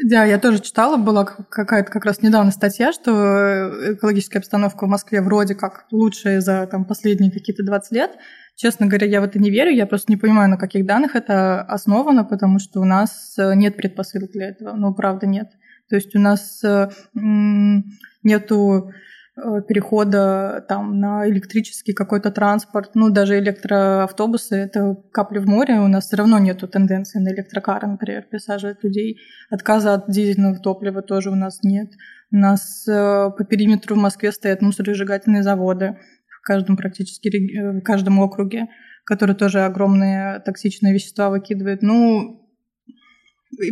[0.05, 4.89] Да, я тоже читала, была какая-то как раз недавно статья, что э, экологическая обстановка в
[4.89, 8.13] Москве вроде как лучшая за там, последние какие-то 20 лет.
[8.55, 11.63] Честно говоря, я в это не верю, я просто не понимаю, на каких данных это
[11.63, 15.49] основано, потому что у нас э, нет предпосылок для этого, ну, правда, нет.
[15.89, 16.91] То есть у нас э,
[18.23, 18.93] нету
[19.69, 26.07] перехода там, на электрический какой-то транспорт, ну, даже электроавтобусы, это капли в море, у нас
[26.07, 29.19] все равно нету тенденции на электрокары, например, пересаживать людей.
[29.51, 31.91] Отказа от дизельного топлива тоже у нас нет.
[32.31, 37.83] У нас э, по периметру в Москве стоят мусоросжигательные заводы в каждом практически э, в
[37.83, 38.67] каждом округе,
[39.05, 41.83] которые тоже огромные токсичные вещества выкидывают.
[41.83, 42.48] Ну,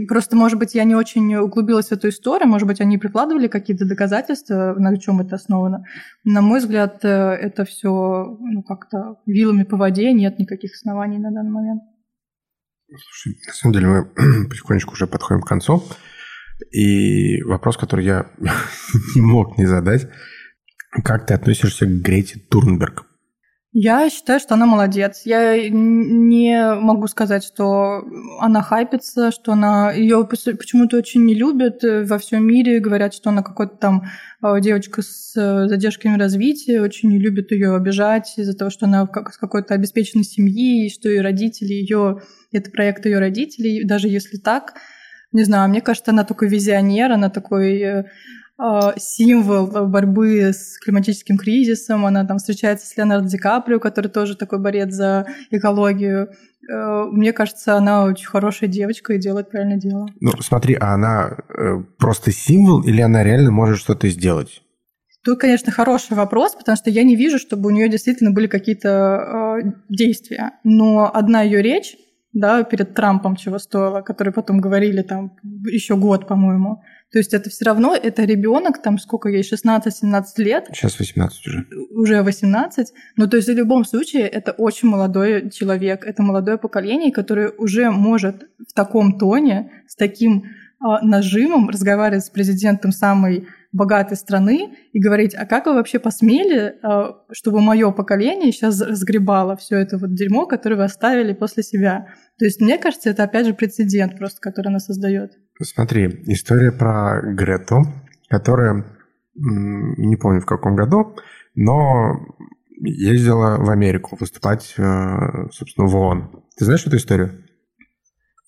[0.09, 3.87] Просто, может быть, я не очень углубилась в эту историю, может быть, они прикладывали какие-то
[3.87, 5.85] доказательства, на чем это основано.
[6.24, 7.91] На мой взгляд, э, это все
[8.41, 11.83] ну, как-то вилами по воде, нет никаких оснований на данный момент.
[12.89, 14.05] Слушай, на самом деле мы
[14.49, 15.83] потихонечку уже подходим к концу.
[16.70, 18.31] И вопрос, который я
[19.14, 20.09] не мог не задать.
[21.05, 23.06] Как ты относишься к Грете Турнберг?
[23.79, 25.20] Я считаю, что она молодец.
[25.27, 28.05] Я не могу сказать, что
[28.41, 32.81] она хайпится, что она ее почему-то очень не любят во всем мире.
[32.81, 34.05] Говорят, что она какой-то там
[34.43, 39.07] э, девочка с э, задержками развития, очень не любят ее обижать из-за того, что она
[39.31, 42.22] с какой-то обеспеченной семьи, и что ее родители ее
[42.53, 43.85] это проект ее родителей.
[43.85, 44.72] Даже если так,
[45.33, 48.05] не знаю, мне кажется, она такой визионер, она такой э,
[48.97, 52.07] символ борьбы с климатическим кризисом.
[52.07, 56.31] Она там встречается с Леонардо Ди Каприо, который тоже такой борец за экологию.
[56.71, 60.07] Э, мне кажется, она очень хорошая девочка и делает правильное дело.
[60.21, 64.63] Ну, смотри, а она э, просто символ или она реально может что-то сделать?
[65.25, 69.61] Тут, конечно, хороший вопрос, потому что я не вижу, чтобы у нее действительно были какие-то
[69.61, 70.53] э, действия.
[70.63, 71.97] Но одна ее речь,
[72.33, 76.83] да, перед Трампом чего стоила, который потом говорили там еще год, по-моему,
[77.13, 80.67] то есть это все равно, это ребенок, там сколько ей, 16-17 лет.
[80.73, 81.67] Сейчас 18 уже.
[81.91, 82.89] Уже 18.
[83.17, 87.91] Но то есть в любом случае это очень молодой человек, это молодое поколение, которое уже
[87.91, 90.45] может в таком тоне, с таким
[90.79, 96.75] а, нажимом разговаривать с президентом самой богатой страны и говорить, а как вы вообще посмели,
[96.83, 102.09] а, чтобы мое поколение сейчас разгребало все это вот дерьмо, которое вы оставили после себя.
[102.39, 105.33] То есть мне кажется, это опять же прецедент просто, который она создает.
[105.63, 107.85] Смотри, история про Грету,
[108.29, 108.85] которая,
[109.35, 111.17] не помню в каком году,
[111.55, 112.27] но
[112.79, 116.45] ездила в Америку выступать, э, собственно, в ООН.
[116.57, 117.45] Ты знаешь эту историю?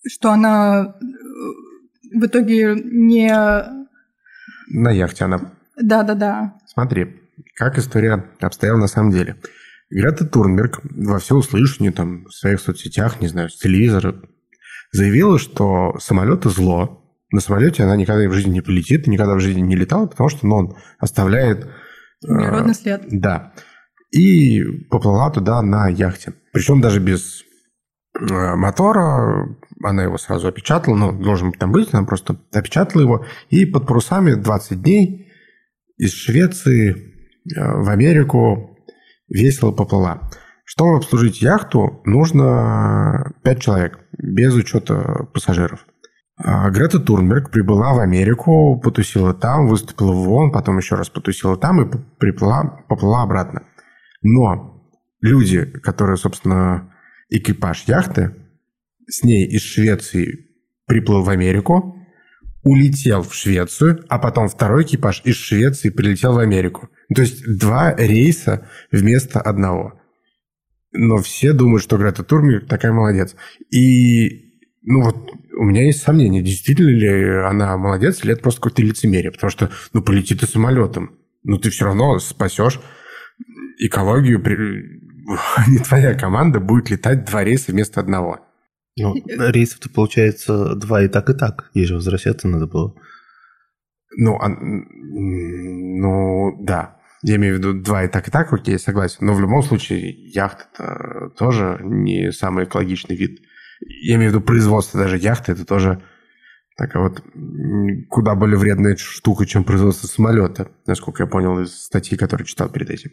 [0.07, 1.05] Что она э,
[2.15, 3.31] в итоге не...
[4.71, 5.53] На яхте она.
[5.81, 6.59] Да-да-да.
[6.67, 7.23] Смотри,
[7.55, 9.37] как история обстояла на самом деле.
[9.91, 14.21] Грета Турнберг во всеуслышание там в своих соцсетях, не знаю, с телевизора
[14.93, 17.05] заявила, что самолеты зло.
[17.31, 20.47] На самолете она никогда в жизни не полетит, никогда в жизни не летала, потому что
[20.47, 21.69] ну, он оставляет...
[22.27, 23.05] Э, след.
[23.11, 23.53] Да.
[24.11, 26.33] И поплыла туда на яхте.
[26.53, 27.43] Причем даже без
[28.19, 33.67] э, мотора, она его сразу опечатала, ну, должен там быть, она просто опечатала его, и
[33.67, 35.31] под парусами 20 дней
[35.99, 36.97] из Швеции э,
[37.57, 38.79] в Америку
[39.29, 40.31] весело поплыла.
[40.71, 45.87] Чтобы обслужить яхту, нужно 5 человек, без учета пассажиров.
[46.37, 51.57] А Грета Турнберг прибыла в Америку, потусила там, выступила в ООН, потом еще раз потусила
[51.57, 53.63] там и приплыла, поплыла обратно.
[54.21, 54.87] Но
[55.23, 56.93] люди, которые, собственно,
[57.31, 58.35] экипаж яхты,
[59.09, 60.51] с ней из Швеции
[60.87, 61.97] приплыл в Америку,
[62.63, 66.91] улетел в Швецию, а потом второй экипаж из Швеции прилетел в Америку.
[67.15, 69.98] То есть два рейса вместо одного
[70.99, 73.37] но все думают, что Грета Турмик такая молодец.
[73.71, 78.83] И, ну вот, у меня есть сомнения, действительно ли она молодец, или это просто какое-то
[78.83, 82.81] лицемерие, потому что, ну, полети ты самолетом, ну, ты все равно спасешь
[83.79, 84.41] экологию,
[85.69, 88.41] не твоя команда будет летать два рейса вместо одного.
[88.97, 91.71] Ну, рейсов-то получается два и так, и так.
[91.75, 92.97] Ей же возвращаться надо было.
[94.17, 96.98] Ну, а, ну, да.
[97.23, 99.27] Я имею в виду два и так, и так, окей, согласен.
[99.27, 103.41] Но в любом случае яхта это тоже не самый экологичный вид.
[103.81, 106.03] Я имею в виду производство даже яхты, это тоже
[106.77, 107.23] такая вот
[108.09, 112.91] куда более вредная штука, чем производство самолета, насколько я понял из статьи, которую читал перед
[112.91, 113.11] этим.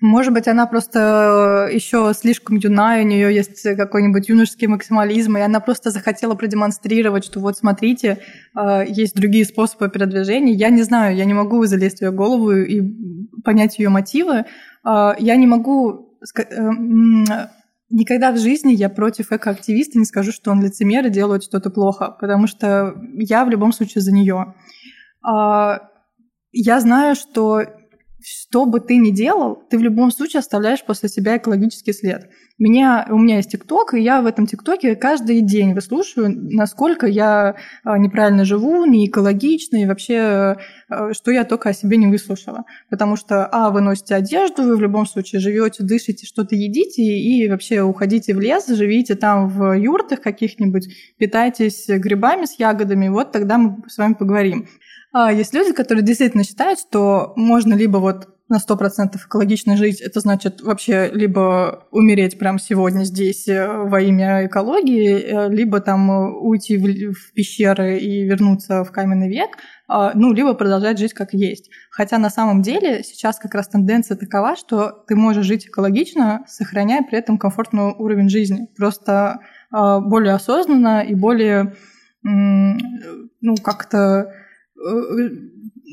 [0.00, 5.40] Может быть, она просто э, еще слишком юная, у нее есть какой-нибудь юношеский максимализм, и
[5.40, 8.18] она просто захотела продемонстрировать, что вот смотрите,
[8.54, 10.52] э, есть другие способы передвижения.
[10.52, 12.82] Я не знаю, я не могу залезть в ее голову и
[13.42, 14.44] понять ее мотивы.
[14.84, 16.02] Э, я не могу
[17.88, 22.16] Никогда в жизни я против экоактивиста не скажу, что он лицемер и делает что-то плохо,
[22.20, 24.54] потому что я в любом случае за нее.
[25.22, 27.62] Я знаю, что
[28.28, 32.28] что бы ты ни делал, ты в любом случае оставляешь после себя экологический след.
[32.58, 37.54] Меня, у меня есть ТикТок, и я в этом ТикТоке каждый день выслушиваю, насколько я
[37.84, 40.56] а, неправильно живу, не экологично, и вообще,
[40.88, 42.64] а, что я только о себе не выслушала.
[42.90, 47.48] Потому что, а, вы носите одежду, вы в любом случае живете, дышите, что-то едите, и
[47.48, 53.56] вообще уходите в лес, живите там в юртах каких-нибудь, питайтесь грибами с ягодами, вот тогда
[53.56, 54.66] мы с вами поговорим.
[55.18, 60.20] А, есть люди, которые действительно считают, что можно либо вот на 100% экологично жить, это
[60.20, 66.32] значит вообще либо умереть прямо сегодня здесь э, во имя экологии, э, либо там э,
[66.32, 69.56] уйти в, в пещеры и вернуться в каменный век,
[69.88, 71.70] а, ну, либо продолжать жить как есть.
[71.90, 77.02] Хотя на самом деле сейчас как раз тенденция такова, что ты можешь жить экологично, сохраняя
[77.02, 78.68] при этом комфортный уровень жизни.
[78.76, 79.40] Просто
[79.70, 81.74] а, более осознанно и более,
[82.22, 84.30] ну, как-то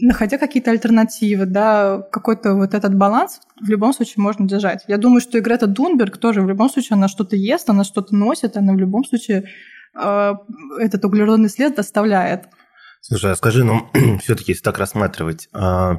[0.01, 4.83] находя какие-то альтернативы, да, какой-то вот этот баланс в любом случае можно держать.
[4.87, 8.57] Я думаю, что Грета Дунберг тоже в любом случае она что-то ест, она что-то носит,
[8.57, 9.45] она в любом случае
[9.95, 10.33] э,
[10.79, 12.45] этот углеродный след доставляет.
[13.01, 13.89] Слушай, а скажи, ну,
[14.23, 15.91] все-таки если так рассматривать, э,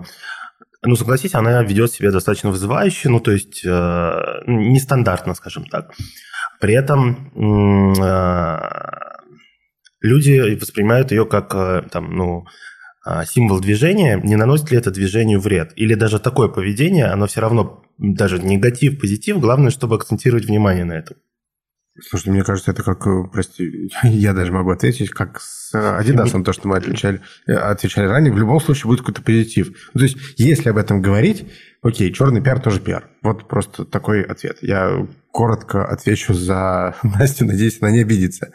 [0.83, 4.13] ну, согласись, она ведет себя достаточно вызывающе, ну, то есть э,
[4.47, 5.93] нестандартно, скажем так.
[6.61, 7.31] При этом
[8.03, 8.59] э,
[10.01, 12.45] люди воспринимают ее как, э, там, ну,
[13.27, 15.73] символ движения, не наносит ли это движению вред?
[15.77, 20.95] Или даже такое поведение, оно все равно, даже негатив, позитив, главное, чтобы акцентировать внимание на
[20.95, 21.17] этом?
[22.01, 26.53] Слушай, мне кажется, это как, э, прости, я даже могу ответить, как с Адидасом, то,
[26.53, 29.69] что мы отвечали, э, отвечали ранее, в любом случае будет какой-то позитив.
[29.95, 31.47] Ну, то есть, если об этом говорить,
[31.83, 33.09] окей, черный пиар тоже пиар.
[33.23, 34.59] Вот просто такой ответ.
[34.61, 38.53] Я коротко отвечу за Настю, надеюсь, она не обидится.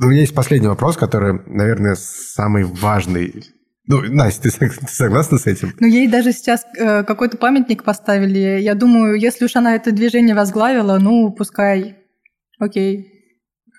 [0.00, 3.44] У меня есть последний вопрос, который, наверное, самый важный.
[3.86, 5.74] Ну, Настя, ты, ты согласна с этим?
[5.80, 8.60] Ну, ей даже сейчас э, какой-то памятник поставили.
[8.60, 11.96] Я думаю, если уж она это движение возглавила, ну, пускай.
[12.58, 13.12] Окей.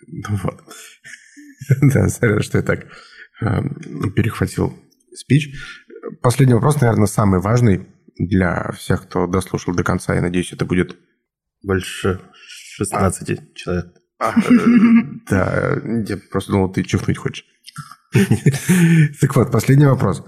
[0.07, 0.61] Ну вот.
[1.81, 2.87] Да, сорян, что я так
[3.41, 3.61] э,
[4.15, 4.73] перехватил
[5.13, 5.51] спич.
[6.21, 10.15] Последний вопрос, наверное, самый важный для всех, кто дослушал до конца.
[10.15, 10.97] Я надеюсь, это будет
[11.61, 13.55] больше 16 а.
[13.55, 13.98] человек.
[14.19, 14.33] А,
[15.29, 17.45] да, я просто думал, ты чихнуть хочешь.
[19.21, 20.23] Так вот, последний вопрос.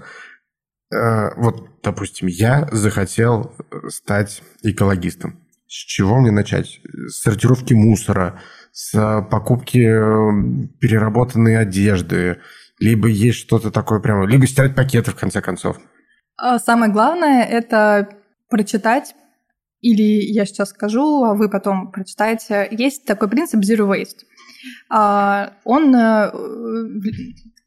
[0.94, 3.56] Э, вот, допустим, я захотел
[3.90, 5.40] стать экологистом.
[5.68, 6.82] С чего мне начать?
[7.08, 8.40] С сортировки мусора,
[8.72, 12.40] с покупки э, переработанной одежды,
[12.80, 15.78] либо есть что-то такое прямо, либо стирать пакеты, в конце концов.
[16.38, 18.10] А самое главное– это
[18.50, 19.16] прочитать
[19.82, 22.68] или я сейчас скажу, а вы потом прочитаете.
[22.72, 24.26] Есть такой принцип Zero Waste.
[24.90, 26.32] А, он э,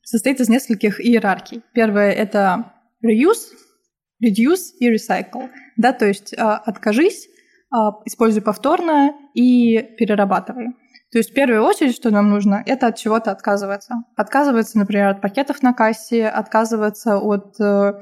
[0.03, 1.63] состоит из нескольких иерархий.
[1.73, 2.73] Первое— это
[3.05, 3.53] reuse,
[4.25, 5.51] reduce и recycle.
[5.77, 7.29] Да, то есть а, откажись,
[8.05, 10.69] используй повторно и перерабатывай.
[11.15, 14.03] То есть в первую очередь, что нам нужно, это от чего-то отказываться.
[14.17, 18.01] Отказываться, например, от пакетов на кассе, отказываться от э,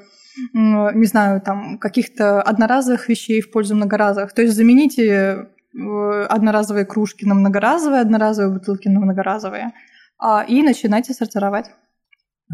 [0.53, 4.33] не знаю, там, каких-то одноразовых вещей в пользу многоразовых.
[4.33, 9.73] То есть замените э, одноразовые кружки на многоразовые, одноразовые бутылки на многоразовые,
[10.19, 11.67] а, и начинайте сортировать.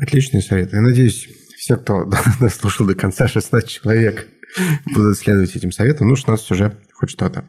[0.01, 0.73] Отличный совет.
[0.73, 2.05] Я надеюсь, все, кто
[2.41, 4.29] дослушал до конца, 16 человек,
[4.87, 6.09] будут следовать этим советам.
[6.09, 7.45] Ну, 16 уже хоть что-то.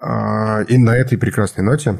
[0.00, 1.98] А, и на этой прекрасной ноте,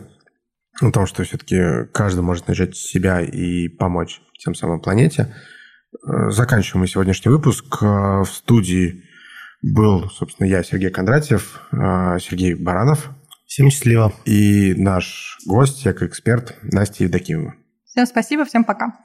[0.80, 5.34] о том, что все-таки каждый может начать себя и помочь тем самым планете–
[6.02, 7.82] заканчиваем мы сегодняшний выпуск.
[7.82, 9.04] Э, в студии
[9.62, 13.10] был, собственно, я, Сергей Кондратьев, э, Сергей Баранов.
[13.46, 14.12] Всем счастливо.
[14.24, 17.54] И наш гость, как эксперт, Настя Евдокимова.
[17.84, 18.98] Всем спасибо, всем пока.